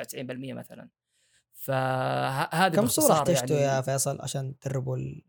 [0.53, 0.89] مثلا.
[1.53, 5.21] فهذا كم صورة احتجتوا يعني يا فيصل عشان تدربوا ال...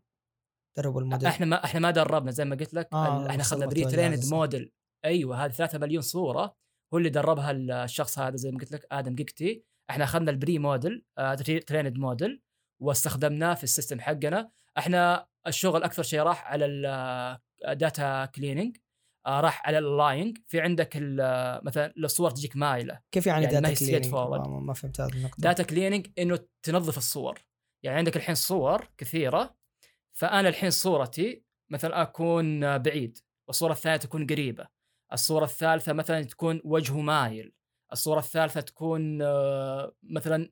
[0.74, 2.88] تدربوا الموديل؟ إحنا ما إحنا ما دربنا زي ما قلت لك.
[2.92, 4.24] آه، إحنا اخذنا pre-trained.
[4.24, 4.72] model
[5.05, 6.57] أيوه هذه 3 مليون صورة
[6.95, 7.51] هو اللي دربها
[7.84, 11.98] الشخص هذا زي ما قلت لك آدم جيكتي إحنا أخذنا ال pre model آه trained
[11.98, 12.42] model
[12.80, 14.51] واستخدمناه في ال system حقنا.
[14.78, 16.66] إحنا الشغل أكثر شيء راح على
[17.68, 18.76] ال data cleaning
[19.26, 20.97] آه راح على ال aligning في عندك
[21.64, 23.01] مثلا الصور تجيك مايلة.
[23.12, 24.07] كيف يعني, يعني data cleaning؟
[24.49, 25.37] ما فهمت هذه النقطة.
[25.39, 27.39] داتا كليننج إنه تنظف الصور.
[27.82, 29.57] يعني عندك الحين صور كثيرة
[30.12, 33.18] فأنا الحين صورتي مثلا أكون بعيد
[33.49, 34.66] والصورة الثانية تكون قريبة.
[35.12, 37.53] الصورة الثالثة مثلا تكون وجهه مايل.
[37.95, 40.51] الصورة الثالثة تكون آه، مثلا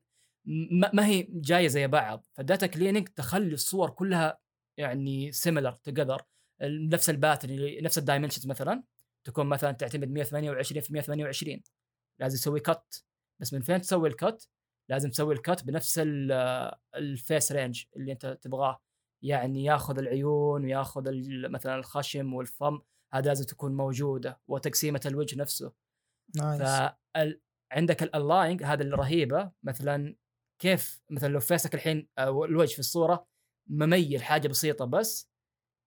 [0.93, 4.39] ما هي جاية زي بعض فال data cleaning تخلي الصور كلها
[4.77, 6.21] يعني similar together
[6.63, 8.83] نفس ال pattern نفس ال dimensions مثلا
[9.23, 11.61] تكون مثلا تعتمد 128 في 128
[12.19, 13.03] لازم تسوي cut
[13.39, 14.49] بس من فين تسوي ال cut
[14.89, 18.81] لازم تسوي ال cut بنفس ال- ال face range اللي انت تبغاه.
[19.21, 21.03] يعني ياخذ العيون وياخذ
[21.49, 22.79] مثلا الخشم والفم
[23.13, 25.71] هذا لازم تكون موجودة وتقسيمة الوجه نفسه.
[26.35, 26.91] nice
[27.71, 30.15] فعندك ال aligning هذا الرهيبه مثلا
[30.61, 33.27] كيف مثلا لو face ك الحين أو الوجه في الصورة
[33.69, 35.31] مميل حاجة بسيطة بس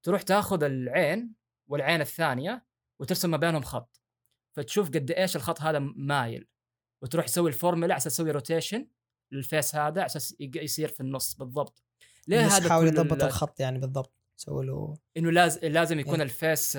[0.04, 1.34] تروح تاخذ العين
[1.70, 2.66] والعين الثانية
[3.00, 4.00] وترسم ما بينهم خط.
[4.56, 6.48] فتشوف قد إيش الخط هذا مايل.
[7.02, 8.88] وتروح تسوي الفورمولا على أساس تسوي rotation
[9.32, 11.82] لل face هذا على أساس يق- يصير في النص بالضبط.
[12.28, 14.14] ليه هذا حاول كل يضبط ال- الخط يعني بالضبط.
[14.36, 16.22] سوي له إنه لازم لازم يكون إيه.
[16.22, 16.78] ال face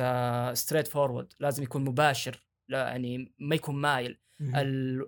[0.61, 2.46] straight forward لازم يكون مباشر.
[2.69, 4.19] لا يعني ما يكون مايل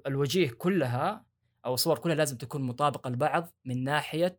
[0.07, 1.25] الوجيه كلها
[1.65, 4.37] أو الصور كلها لازم تكون مطابقة لبعض من ناحية.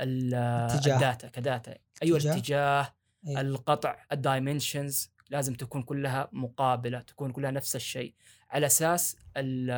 [0.00, 2.32] ال data ك data أيوه اتجاه.
[2.32, 2.94] الاتجاه
[3.28, 3.40] إيه.
[3.40, 8.14] القطع ال dimensions لازم تكون كلها مقابلة تكون كلها نفس الشيء
[8.50, 9.70] على أساس ال-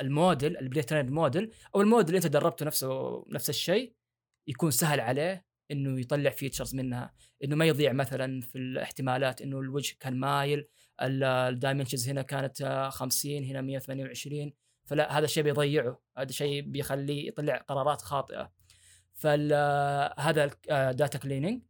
[0.00, 3.94] ال model ال pre-trained model أو الموديل اللي أنت دربته نفسه نفس الشيء
[4.46, 7.12] يكون سهل عليه إنه يطلع features منها
[7.44, 10.68] إنه ما يضيع مثلا في الاحتمالات إنه الوجه كان مايل
[11.02, 14.52] ال dimensions هنا كانت آه، 50 هنا 128
[14.84, 16.00] فلا هذا الشيء بيضيعه.
[16.18, 18.50] هذا شيء بيخليه يطلع قرارات خاطئة.
[19.14, 20.46] فهذا
[20.92, 21.62] data cleaning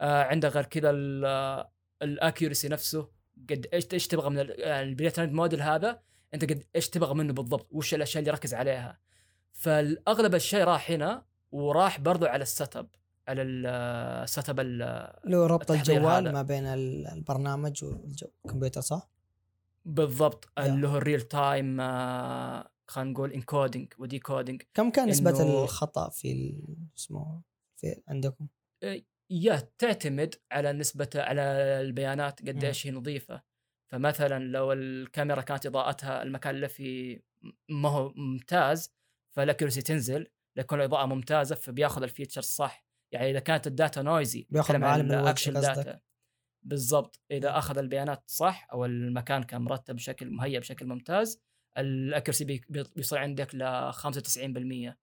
[0.00, 0.90] عندك غير كذا
[2.02, 3.08] ال accuracy نفسه.
[3.50, 6.00] قد إيش إيش تبغى من ال- ال pre-trained model هذا؟
[6.34, 8.98] أنت قد إيش تبغى منه بالضبط؟ وش الأشياء اللي يركز عليها؟
[9.52, 12.88] فالأغلب الشيء راح هنا وراح برضو على ال setup
[13.28, 14.60] على ال setup
[15.34, 16.32] هو ربط الجوال هذا.
[16.32, 19.08] ما بين ال- البرنامج والكمبيوتر صح؟
[19.84, 20.48] بالضبط.
[20.58, 25.40] اللي هو ال real time آه، خلينا نقول encoding و decoding كم كان نسبة إنه-
[25.40, 26.56] الخطأ في
[26.98, 27.40] اسمه
[27.76, 28.46] في عندكم؟
[29.30, 31.40] يا تعتمد على نسبة على
[31.80, 32.48] البيانات.
[32.48, 33.42] قديش هي نظيفة
[33.88, 37.22] فمثلا لو الكاميرا كانت إضاءتها المكان اللي فيه
[37.68, 38.92] ما هو ممتاز
[39.30, 44.02] فال accuracy تنزل ليكون الإضاءة ممتازة فبياخذ ال feature صح يعني إذا كانت ال data
[44.02, 45.06] noisy بياخذ معالم
[45.56, 46.00] قصدك؟ data
[46.62, 47.20] بالضبط.
[47.30, 51.42] إذا أخذ البيانات صح أو المكان كان مرتب بشكل مهيأ بشكل ممتاز
[52.68, 54.96] بي- بيصير عندك ل 95%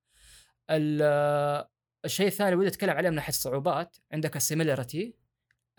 [0.69, 1.65] ال-
[2.05, 5.15] الشيء الثاني اللي ودي أتكلم عليه من ناحية الصعوبات عندك ال similarity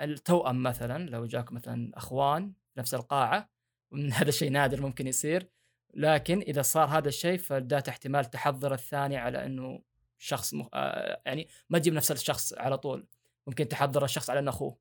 [0.00, 3.50] التوأم مثلا لو جاك مثلا أخوان نفس القاعة
[3.92, 5.48] ومن هذا الشيء نادر ممكن يصير.
[5.94, 9.82] لكن إذا صار هذا الشيء فال data احتمال تحضر الثاني على إنه
[10.18, 10.68] شخص مخ...
[10.74, 13.06] آه يعني ما تجيب نفس الشخص على طول.
[13.46, 14.78] ممكن تحضر الشخص على إنه أخوه.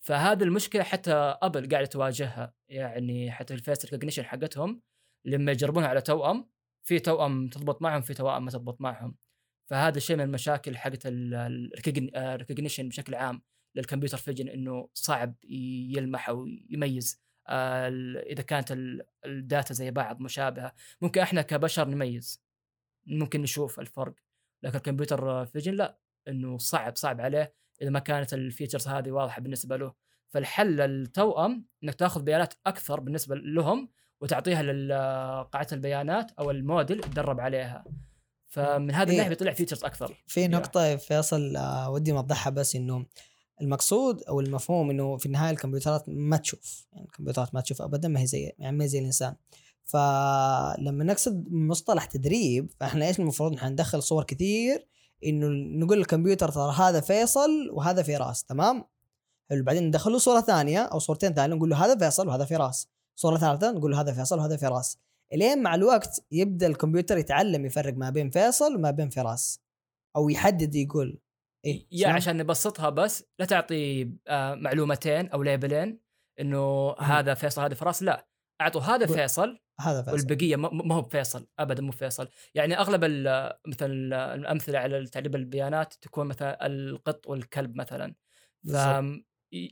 [0.00, 1.12] فهذه المشكلة حتى
[1.42, 2.54] أبل قاعدة تواجهها.
[2.68, 4.82] يعني حتى ال face recognition حقتهم
[5.24, 6.48] لما يجربونها على توأم
[6.82, 9.16] في توأم تضبط معهم في توأم ما تضبط معهم.
[9.66, 13.42] فهذا شيء من المشاكل حقت ال recognition بشكل عام
[13.74, 19.90] لل computer vision إنه صعب يلمح أو يميز آه، إذا كانت ال- ال data زي
[19.90, 20.72] بعض مشابهة.
[21.02, 22.42] ممكن إحنا كبشر نميز
[23.06, 24.14] ممكن نشوف الفرق.
[24.64, 25.98] لكن ال computer vision لا
[26.28, 29.92] إنه صعب صعب عليه إذا ما كانت ال features هذه واضحة بالنسبة له
[30.28, 33.88] فالحل التوأم إنك تأخذ بيانات أكثر بالنسبة لهم
[34.20, 37.84] وتعطيها لقاعده البيانات أو الموديل يتدرب عليها
[38.46, 39.12] فمن هذا إيه.
[39.12, 40.48] الناحية بيطلع features أكثر في يا.
[40.48, 43.06] نقطة فيصل آه ودي نوضحها بس إنه
[43.60, 48.20] المقصود أو المفهوم إنه في النهاية الكمبيوترات ما تشوف يعني الكمبيوترات ما تشوف ابدا ما
[48.20, 49.34] هي زي يعني ما هي زي الإنسان
[49.84, 54.86] فلما نقصد مصطلح تدريب فإحنا إيش المفروض؟ نحن ندخل صور كثير
[55.24, 55.46] إنه
[55.84, 58.84] نقول للكمبيوتر ترى هذا فيصل وهذا فراس تمام؟
[59.50, 62.88] حلو بعدين ندخل له صورة ثانية أو صورتين ثانية نقول له هذا فيصل وهذا فراس.
[63.16, 64.98] صورة ثالثة نقول له هذا فيصل وهذا فراس.
[65.32, 69.60] إلين مع الوقت يبدأ الكمبيوتر يتعلم يفرق ما بين فيصل وما بين فراس
[70.16, 71.18] أو يحدد يقول
[71.64, 76.00] إيه يا؟ عشان نبسطها بس لا تعطي آه، معلومتين أو label ين
[76.40, 78.26] إنه هذا فيصل هذا فراس لا.
[78.60, 79.06] أعطوا هذا.
[79.06, 80.16] فيصل هذا فيصل.
[80.16, 82.28] والبقية ما هو بفيصل ابدا مو بفيصل.
[82.54, 83.04] يعني أغلب
[83.66, 88.14] مثلا الأمثلة على تعليم البيانات تكون مثلا القط والكلب مثلا.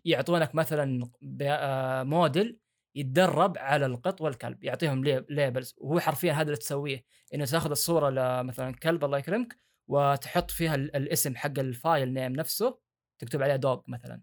[0.00, 1.10] فيعطونك مثلا
[1.42, 2.58] آه، موديل
[2.94, 8.10] يتدرب على القط والكلب يعطيهم لي- labels وهو حرفيا هذا اللي تسويه إنه تاخذ الصورة
[8.10, 9.56] لمثلا كلب الله يكرمك
[9.88, 12.78] وتحط فيها ال- الاسم حق ال file name نفسه
[13.18, 14.22] تكتب عليه dog مثلا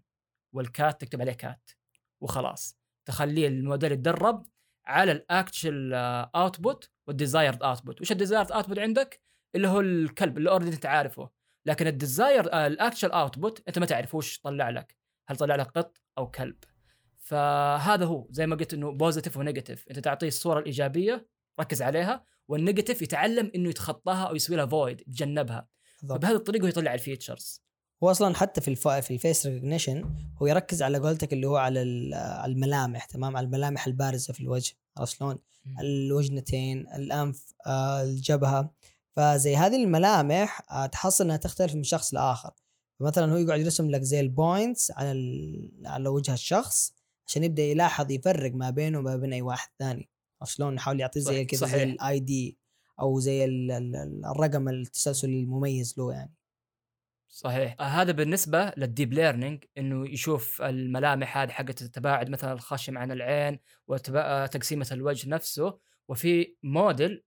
[0.54, 1.70] وال cat تكتب عليه cat
[2.20, 2.78] وخلاص.
[3.08, 4.46] تخليه الموديل يتدرب
[4.90, 5.94] على ال actual
[6.34, 9.20] output وال desired output وش ال desired output عندك؟
[9.54, 11.30] اللي هو الكلب اللي already أنت عارفه
[11.66, 14.96] لكن ال desire ال actual output أنت ما تعرف وش طلع لك.
[15.28, 16.56] هل طلع لك قط أو كلب؟
[17.16, 21.26] فهذا هو زي ما قلت إنه positive و negative أنت تعطيه الصورة الإيجابية
[21.60, 25.68] ركز عليها وال negative يتعلم إنه يتخطاها أو يسوي لها avoid يتجنبها.
[26.08, 27.62] فبهذه الطريقة هو يطلع ال features
[28.02, 28.88] هو أصلا حتى في الف...
[28.88, 31.80] في ال face recognition هو يركز على قولتك اللي هو على
[32.14, 34.74] على الملامح تمام؟ على الملامح البارزة في الوجه.
[34.98, 35.38] عرفت شلون؟
[35.80, 38.70] الوجنتين الأنف آه، الجبهة
[39.16, 42.50] فزي هذه الملامح آه، تحصل إنها تختلف من شخص لآخر
[43.00, 45.12] فمثلا هو يقعد يرسم لك زي ال points على.
[45.86, 46.94] على وجه الشخص
[47.26, 50.08] عشان يبدأ يلاحظ يفرق ما بينه وما بين أي واحد ثاني
[50.40, 51.82] عرفت شلون؟ يحاول يعطيه زي كذا زي.
[51.82, 52.58] ال ID
[53.00, 56.34] أو زي ال- ال- ال- الرقم التسلسلي المميز له يعني
[57.30, 57.76] صحيح.
[57.80, 63.12] آه، هذا بالنسبة لل deep learning إنه يشوف الملامح هذه حقت التباعد مثلا الخشم عن
[63.12, 65.78] العين وتقسيمه الوجه نفسه.
[66.08, 67.24] وفي موديل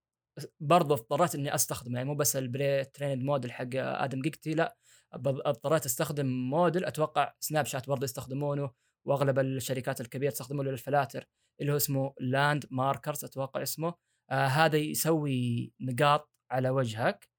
[0.60, 4.78] برضه اضطريت إني أستخدمه يعني مو بس ال pre-trained model حق آدم جيكتي لا
[5.16, 8.72] اضطريت أستخدم موديل أتوقع سناب شات برضه يستخدمونه
[9.08, 11.26] وأغلب الشركات الكبيرة تستخدمونه للفلاتر
[11.62, 13.94] اللي هو اسمه landmarkers أتوقع اسمه.
[14.32, 17.30] آه هذا يسوي نقاط على وجهك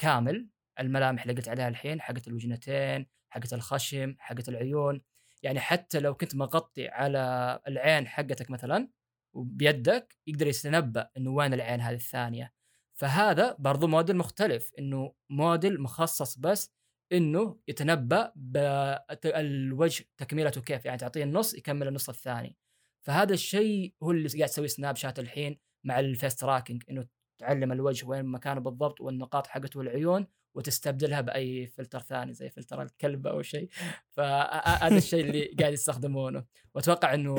[0.00, 0.48] كامل.
[0.80, 5.02] الملامح اللي قلت عليها الحين حقت الوجنتين حقت الخشم حقت العيون.
[5.42, 8.88] يعني حتى لو كنت مغطي على العين حقتك مثلا
[9.32, 12.52] وبيدك يقدر يتنبأ إنه وين العين هذه الثانية.
[12.94, 16.74] فهذا برضو موديل مختلف إنه موديل مخصص بس
[17.12, 20.84] إنه يتنبأ بالوجه تكملته كيف.
[20.84, 22.56] يعني تعطيه النص يكمل النص الثاني.
[23.00, 27.06] فهذا الشيء هو اللي قاعد تسويه سناب شات الحين مع ال face tracking إنه
[27.38, 33.26] تعلم الوجه وين مكانه بالضبط والنقاط حقته والعيون وتستبدلها بأي فلتر ثاني زي فلتر الكلب
[33.26, 33.68] أو شيء.
[34.10, 36.44] فهذا الشيء اللي قاعد يستخدمونه.
[36.74, 37.34] وأتوقع إنه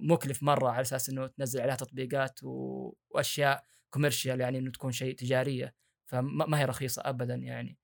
[0.00, 2.92] مكلف مرة على أساس إنه تنزل عليها تطبيقات و...
[3.10, 5.74] وأشياء commercial يعني إنه تكون شيء تجارية.
[6.06, 7.78] فما ما هي رخيصة ابدا يعني.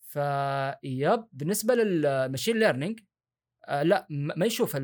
[0.00, 3.00] فيب بالنسبة لل machine learning
[3.68, 4.76] آه لا ما يشوف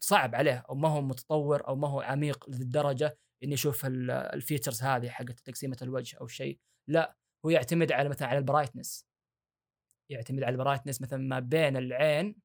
[0.00, 4.82] صعب عليه أو ما هو متطور أو ما هو عميق للدرجة إنه يشوف ال features
[4.82, 6.58] هذه حقت تقسيمة الوجه أو شيء.
[6.88, 7.16] لا
[7.46, 9.06] هو يعتمد على مثلا على ال brightness.
[10.10, 12.36] يعتمد على ال brightness مثلا ما بين العين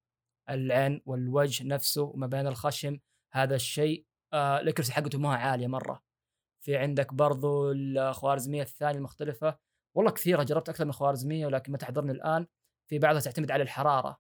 [0.49, 2.99] العين والوجه نفسه وما بين الخشم
[3.33, 6.03] هذا الشيء آه ال accuracy حقته ما عالية مرة.
[6.61, 9.57] في عندك برضو الخوارزمية الثانية المختلفة.
[9.95, 12.47] والله كثيرة جربت أكثر من خوارزمية ولكن ما تحضرني الآن.
[12.89, 14.19] في بعضها تعتمد على الحرارة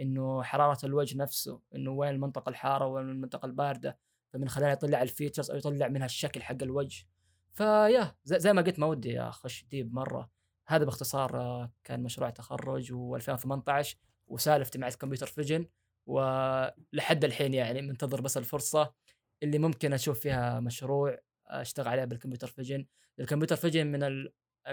[0.00, 3.98] إنه حرارة الوجه نفسه إنه وين المنطقة الحارة وين المنطقة الباردة.
[4.32, 7.06] فمن خلالها يطلع ال features أو يطلع منها الشكل حق الوجه.
[7.52, 10.30] ف yeah زي ما قلت ما ودي أخش deep مرة.
[10.66, 13.96] هذا باختصار آه، كان مشروع تخرج و2018
[14.26, 15.66] وسالفتي مع ال computer vision
[16.06, 18.94] ولحد الحين يعني منتظر بس الفرصة
[19.42, 22.86] اللي ممكن أشوف فيها مشروع أشتغل عليه بال computer vision.
[23.20, 24.00] ال computer vision من,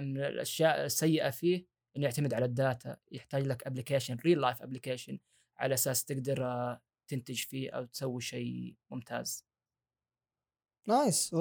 [0.01, 1.65] من الأشياء السيئة فيه
[1.97, 2.97] إنه يعتمد على ال data.
[3.11, 5.19] يحتاج لك application real life application
[5.57, 9.48] على أساس تقدر آه، تنتج فيه أو تسوي شيء ممتاز.
[10.89, 11.35] nice.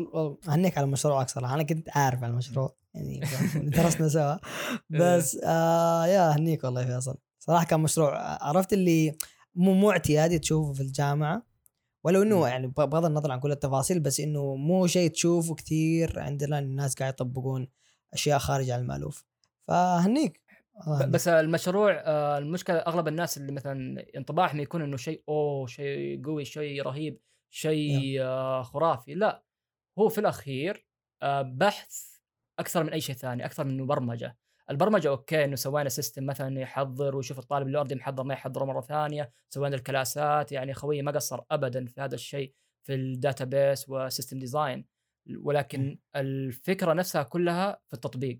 [0.48, 3.20] اهنيك على مشروعك صراحة أنا كنت عارف عن المشروع يعني
[3.76, 4.36] درسنا سوا.
[4.90, 7.16] بس آه يا اهنيك والله فيصل.
[7.38, 9.14] صراحة كان مشروع عرفت اللي
[9.54, 11.42] مو مو اعتيادي تشوفه في الجامعة
[12.04, 16.58] ولو إنه يعني بغض النظر عن كل التفاصيل بس إنه مو شيء تشوفه كثير عندنا
[16.58, 17.68] الناس قاعد يطبقون
[18.12, 19.24] أشياء خارج عن المألوف.
[19.68, 20.40] فهنيك.
[21.08, 26.44] بس المشروع آه، المشكلة أغلب الناس اللي مثلا انطباعهم يكون إنه شيء أوه شيء قوي
[26.44, 27.18] شيء رهيب.
[27.50, 29.14] شيء آه، خرافي.
[29.14, 29.44] لا
[29.98, 30.86] هو في الأخير
[31.22, 32.18] آه، بحث
[32.58, 34.36] أكثر من أي شيء ثاني أكثر من برمجه
[34.70, 38.80] البرمجة okay إنه سوينا system مثلا يحضر ويشوف الطالب اللي already محضر ما يحضره مرة
[38.80, 42.54] ثانية سوينا الكلاسات يعني خوي ما قصر ابدا في هذا الشيء
[42.86, 44.84] في ال database و system design
[45.36, 48.38] ولكن الفكرة نفسها كلها في التطبيق.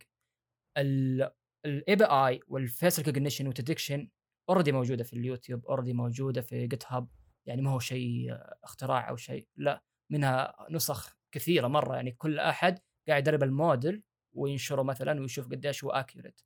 [0.77, 4.09] ال API وال face recognition و detection
[4.49, 7.09] already موجودة في اليوتيوب already موجودة في GitHub
[7.47, 8.29] يعني ما هو شيء
[8.65, 11.95] اختراع أو شيء لا منها نسخ كثيرة مرة.
[11.95, 12.79] يعني كل أحد
[13.09, 16.41] قاعد يدرب الموديل وينشره مثلا ويشوف قديش هو accurate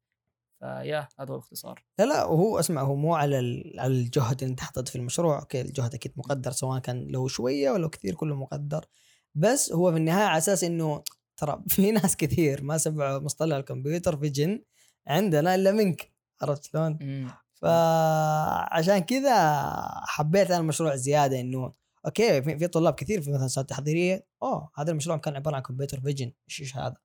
[0.60, 3.36] ف yeah هذا هو الاختصار لا لا وهو اسمع هو مو على
[3.78, 5.40] على الجهد اللي انت حطيت في المشروع.
[5.40, 8.84] okay الجهد أكيد مقدر سواء كان لو شوية ولا كثير كله مقدر.
[9.34, 11.02] بس هو في النهاية على أساس إنه
[11.36, 14.62] ترى في ناس كثير ما سمعوا مصطلح ال computer vision
[15.06, 16.12] عندنا إلا منك.
[16.42, 16.98] عرفت شلون؟
[17.62, 19.64] فعشان كذا
[20.06, 21.72] حبيت أنا المشروع زيادة إنه
[22.06, 26.00] okay في طلاب كثير في مثلا سنه تحضيرية أوه هذا المشروع كان عبارة عن computer
[26.00, 26.96] vision إيش إيش هذا؟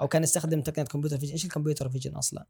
[0.00, 2.46] أو كان يستخدم تقنية computer vision إيش ال computer vision أصلا؟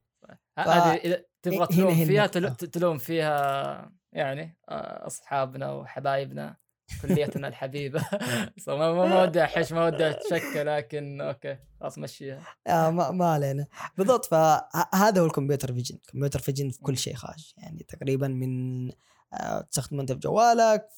[0.58, 6.56] هذه إذا تبغى تلوم فيها تلوم فيها يعني آه، أصحابنا وحبايبنا
[7.02, 8.00] كليتنا الحبيبة.
[8.66, 12.42] ما ما ودي أحش ما ودي أتشكى لكن okay خلاص مشيها.
[12.66, 13.66] آه ما, ما علينا.
[13.98, 15.96] بالضبط فهذا هو ال computer vision.
[15.96, 18.90] ال computer vision في كل شيء خارج يعني تقريبا من
[19.32, 20.88] آه تستخدمه أنت في جوالك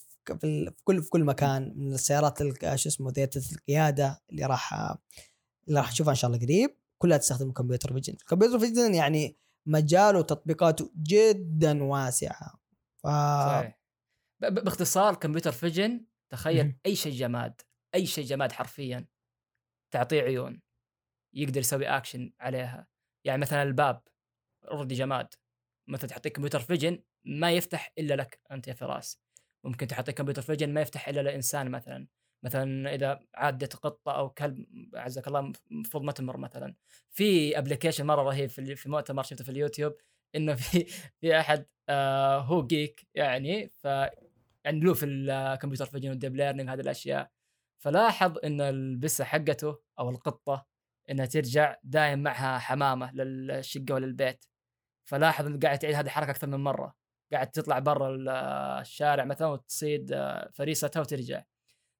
[0.41, 2.43] في كل في كل مكان من السيارات
[2.75, 4.75] شو اسمه ذات القيادة اللي راح
[5.69, 8.13] اللي راح نشوفها إن شاء الله قريب كلها تستخدم computer vision.
[8.13, 9.37] ال computer vision يعني
[9.67, 12.53] مجاله وتطبيقاته جدا واسعة.
[13.03, 13.07] ف...
[13.07, 13.78] صحيح.
[14.41, 17.61] باختصار computer vision تخيل أي شيء جماد
[17.95, 19.07] أي شيء جماد حرفيا
[19.91, 20.61] تعطيه عيون
[21.35, 22.89] يقدر يسوي اكشن عليها.
[23.25, 24.03] يعني مثلا الباب
[24.65, 25.35] already جماد
[25.89, 29.21] مثلا تحطيه computer vision ما يفتح إلا لك أنت يا فراس.
[29.65, 32.07] ممكن تحطيه computer vision ما يفتح إلا لإنسان مثلا.
[32.45, 36.75] مثلا إذا عادت قطه أو كلب عزك الله المفروض ما تمر مثلا.
[37.11, 39.97] في application مرة رهيب في في مؤتمر شفته في اليوتيوب
[40.35, 40.85] إنه في
[41.21, 43.87] في أحد آه هو geek يعني ف
[44.71, 47.31] له في ال computer vision وال deep learning هذه الأشياء.
[47.79, 50.67] فلاحظ إن البسة حقته أو القطة
[51.11, 54.45] إنها ترجع دايم معها حمامة للشقة وللبيت.
[55.05, 56.95] فلاحظ انه قاعد تعيد هذه الحركة أكثر من مرة.
[57.33, 58.17] قاعد تطلع برا
[58.81, 60.15] الشارع مثلا وتصيد
[60.55, 61.43] فريستها وترجع.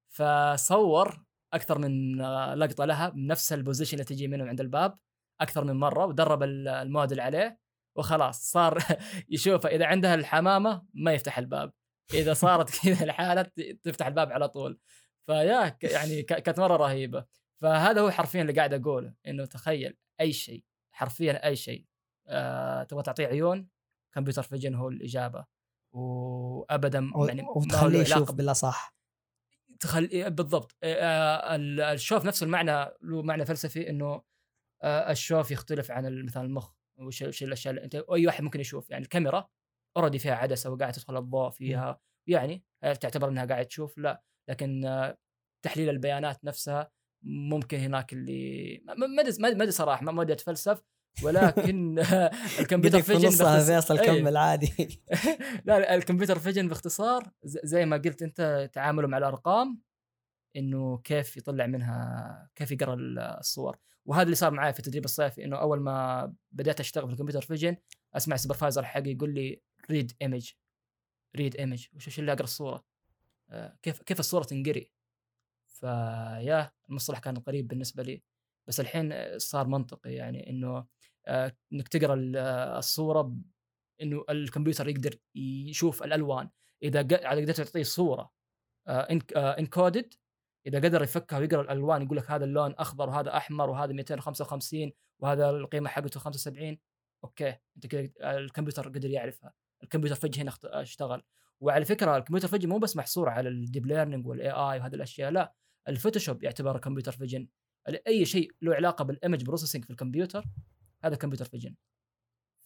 [0.09, 2.15] فصور أكثر من
[2.55, 4.97] لقطة لها بنفس ال position اللي تجي منهم عند الباب
[5.41, 7.59] أكثر من مرة ودرب الموديل عليه
[7.95, 8.77] وخلاص صار
[9.29, 11.71] يشوف إذا عندها الحمامة ما يفتح الباب.
[12.13, 13.41] إذا صارت كذا الحالة
[13.83, 14.79] تفتح الباب على طول.
[15.25, 17.25] فيا يعني كانت مرة رهيبة.
[17.61, 21.85] فهذا هو حرفيا اللي قاعد أقوله إنه تخيل أي شيء حرفيا أي شيء.
[22.27, 23.69] أه تبغى تعطيه عيون
[24.15, 25.45] كمبيوتر فيجن هو الإجابة.
[25.91, 28.95] وابدا يعني وتخليه يشوف بالله صح.
[29.79, 30.77] تخلي إيه، بالضبط.
[30.83, 31.55] آه
[31.93, 34.21] الشوف نفسه المعنى له معنى فلسفي إنه
[34.83, 38.89] آه الشوف يختلف عن مثلا المخ وش الأشياء اللي أنت أي واحد ممكن يشوف.
[38.89, 39.49] يعني الكاميرا
[39.97, 41.99] already فيها عدسة وقاعد تدخل الضوء فيها.
[42.29, 44.23] يعني هل تعتبر إنها قاعد تشوف؟ لا.
[44.49, 45.17] لكن آه،
[45.65, 46.91] تحليل البيانات نفسها
[47.25, 49.07] ممكن هناك اللي ما
[49.39, 50.81] ما أدري صراحة ما ودي أتفلسف.
[51.23, 51.99] ولكن
[52.59, 53.29] ال computer vision
[53.59, 54.05] فيصل إيه.
[54.21, 55.01] كمل عادي.
[55.65, 59.81] لا ال computer vision باختصار زي ما قلت أنت تعامله مع الأرقام
[60.55, 63.77] إنه كيف يطلع منها كيف يقرأ ال- الصور.
[64.05, 67.41] وهذا اللي صار معي في التدريب الصيفي إنه أول ما بديت أشتغل في ال computer
[67.41, 67.77] vision
[68.15, 70.51] أسمع ال supervisor حقي يقول لي read image
[71.35, 72.85] read image وش اللي أقرأ الصورة؟
[73.49, 74.91] آه، كيف كيف الصورة تنقري؟
[75.67, 78.23] ف yeah المصطلح كان غريب بالنسبة لي
[78.67, 80.87] بس الحين صار منطقي يعني إنه
[81.27, 83.35] آه، إنك تقرأ آه، الصورة
[84.01, 86.49] إنه الكمبيوتر يقدر يشوف الألوان.
[86.83, 88.31] إذا قدرت تعطيه صورة
[89.35, 90.13] encoded
[90.67, 95.49] إذا قدر يفكها ويقرأ الألوان يقول لك هذا اللون أخضر وهذا أحمر وهذا 255 وهذا
[95.49, 96.77] القيمة حقته 75
[97.23, 99.53] okay أنت كذا الكمبيوتر قدر يعرفها.
[99.83, 101.21] ال computer vision هنا اشتغل.
[101.61, 104.95] وعلى فكرة ال computer vision مو بس محصور على ال deep learning وال AI وهذه
[104.95, 105.53] الأشياء لا
[105.87, 107.47] الفوتوشوب يعتبر computer vision
[108.07, 110.45] أي شيء له علاقة بال image processing في الكمبيوتر
[111.03, 111.75] هذا computer vision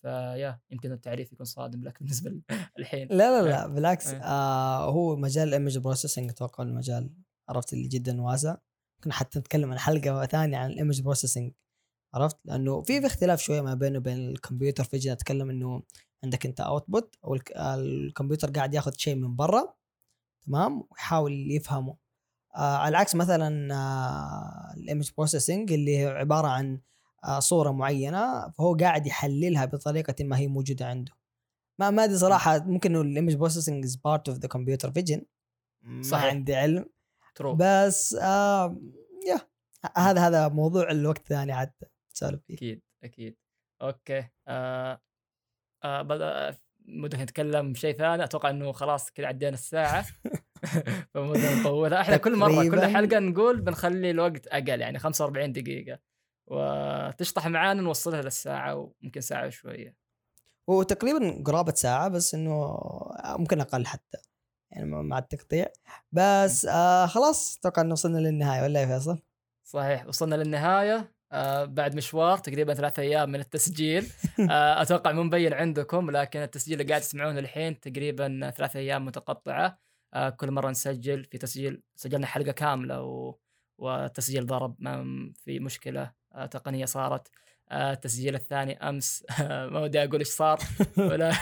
[0.02, 2.42] ف yeah يمكن التعريف يكون صادم لك بالنسبة ل-
[2.80, 3.08] الحين.
[3.08, 4.08] لا لا لا بالعكس.
[4.08, 4.22] إيه.
[4.22, 7.14] آه هو مجال ال image processing أتوقع إنه مجال
[7.50, 8.58] عرفت اللي جدا واسع.
[8.98, 11.52] ممكن حتى نتكلم عن حلقة ثانية عن ال image processing
[12.14, 14.84] عرفت؟ لأنه في في اختلاف شوية ما بينه وبين ال computer.
[14.84, 15.84] vision اتكلم إنه
[16.24, 19.74] عندك أنت output أو الك- الكمبيوتر قاعد ياخذ شيء من برا
[20.46, 21.98] تمام؟ ويحاول يفهمه.
[22.56, 26.80] آه على العكس مثلا آه ال image processing اللي هي عبارة عن
[27.24, 31.12] آه صورة معينة فهو قاعد يحللها بطريقة ما هي موجودة عنده.
[31.80, 35.22] ما ما أدري صراحة ممكن ال image processing is part of the computer vision
[35.84, 36.18] ما.
[36.18, 36.86] عندي علم.
[37.36, 38.78] true بس آه
[39.30, 39.40] yeah
[39.98, 41.72] هذا هذا موضوع لوقت ثاني عاد
[42.48, 43.38] فيه أكيد أكيد.
[43.82, 44.30] okay.
[44.48, 45.02] آه
[45.84, 48.24] آه بدأ مدة نتكلم شيء ثاني.
[48.24, 50.06] أتوقع إنه خلاص كذا عدينا الساعة.
[51.14, 52.88] فما ودي نطولها إحنا كل مرة كل تقريباً.
[52.98, 56.00] حلقة نقول بنخلي الوقت أقل يعني 45 دقيقة.
[56.48, 59.96] وتشطح معانا نوصلها للساعة وممكن ساعة وشوية.
[60.68, 62.78] وتقريبا قرابة ساعة بس إنه
[63.26, 64.18] ممكن أقل حتى.
[64.72, 65.68] يعني مع التقطيع
[66.12, 67.58] بس آه خلاص.
[67.58, 69.20] أتوقع إنه وصلنا للنهاية ولا يا فيصل؟
[69.66, 70.08] صحيح.
[70.08, 71.14] وصلنا للنهاية.
[71.34, 74.06] آه بعد مشوار تقريبا ثلاث أيام من التسجيل.
[74.52, 79.80] آه أتوقع مو مبين عندكم لكن التسجيل اللي قاعد تسمعونه الحين تقريبا ثلاث أيام متقطعة.
[80.14, 83.36] آه كل مرة نسجل في تسجيل سجلنا حلقة كاملة و...
[83.78, 85.04] والتسجيل ضرب ما
[85.46, 86.12] في مشكلة.
[86.34, 87.28] آه تقنية صارت.
[87.72, 89.26] آه التسجيل الثاني أمس.
[89.72, 90.60] ما ودي أقول إيش صار.
[91.10, 91.34] ولا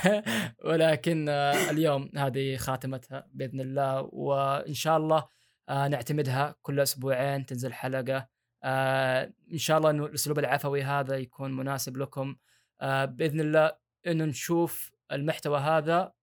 [0.65, 4.09] ولكن آه اليوم هذه خاتمتها بإذن الله.
[4.13, 5.27] وإن شاء الله
[5.69, 8.40] نعتمدها كل أسبوعين تنزل حلقة.
[8.63, 12.35] آه إن شاء الله إنه الأسلوب العفوي هذا يكون مناسب لكم.
[12.81, 13.71] آه بإذن الله
[14.07, 16.13] إنه نشوف المحتوى هذا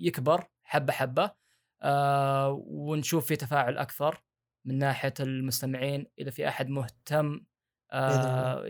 [0.00, 1.30] يكبر حبة حبة
[1.82, 4.22] آه ونشوف في تفاعل أكثر
[4.64, 7.40] من ناحية المستمعين إذا في أحد مهتم
[7.92, 8.64] آه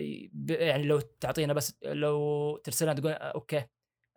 [0.49, 3.67] يعني لو تعطينا بس لو ترسلنا تقول آه، أوكي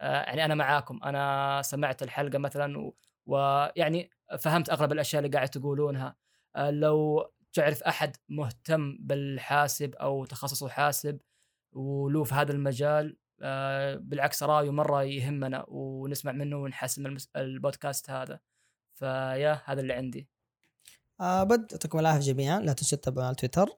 [0.02, 2.92] آه يعني أنا معاكم أنا سمعت الحلقة مثلا
[3.26, 4.10] ويعني
[4.40, 6.16] فهمت أغلب الأشياء اللي قاعد تقولونها.
[6.56, 11.20] آه لو تعرف أحد مهتم بالحاسب أو تخصصه حاسب
[11.74, 18.40] وله في هذا المجال؟ آه بالعكس رأيه مرة يهمنا ونسمع منه ونحسن البودكاست هذا.
[18.94, 20.30] فيا هذا اللي عندي.
[21.22, 22.60] آه بد يعطيكم العافية جميعا.
[22.60, 23.70] لا تنسوا تتابعونا على تويتر.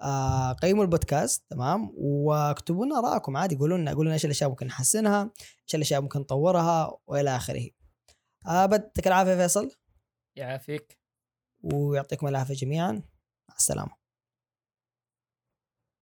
[0.00, 3.56] آه قيموا البودكاست تمام؟ واكتبوا لنا رأيكم عادي.
[3.56, 5.32] قولوا لنا قولوا لنا إيش الأشياء ممكن نحسنها
[5.68, 7.70] إيش الأشياء ممكن نطورها وإلى آخره.
[8.46, 9.70] آه بد يعطيك العافية فيصل.
[10.36, 10.98] يعافيك.
[11.62, 13.02] ويعطيكم العافية جميعا.
[13.48, 14.03] مع السلامة.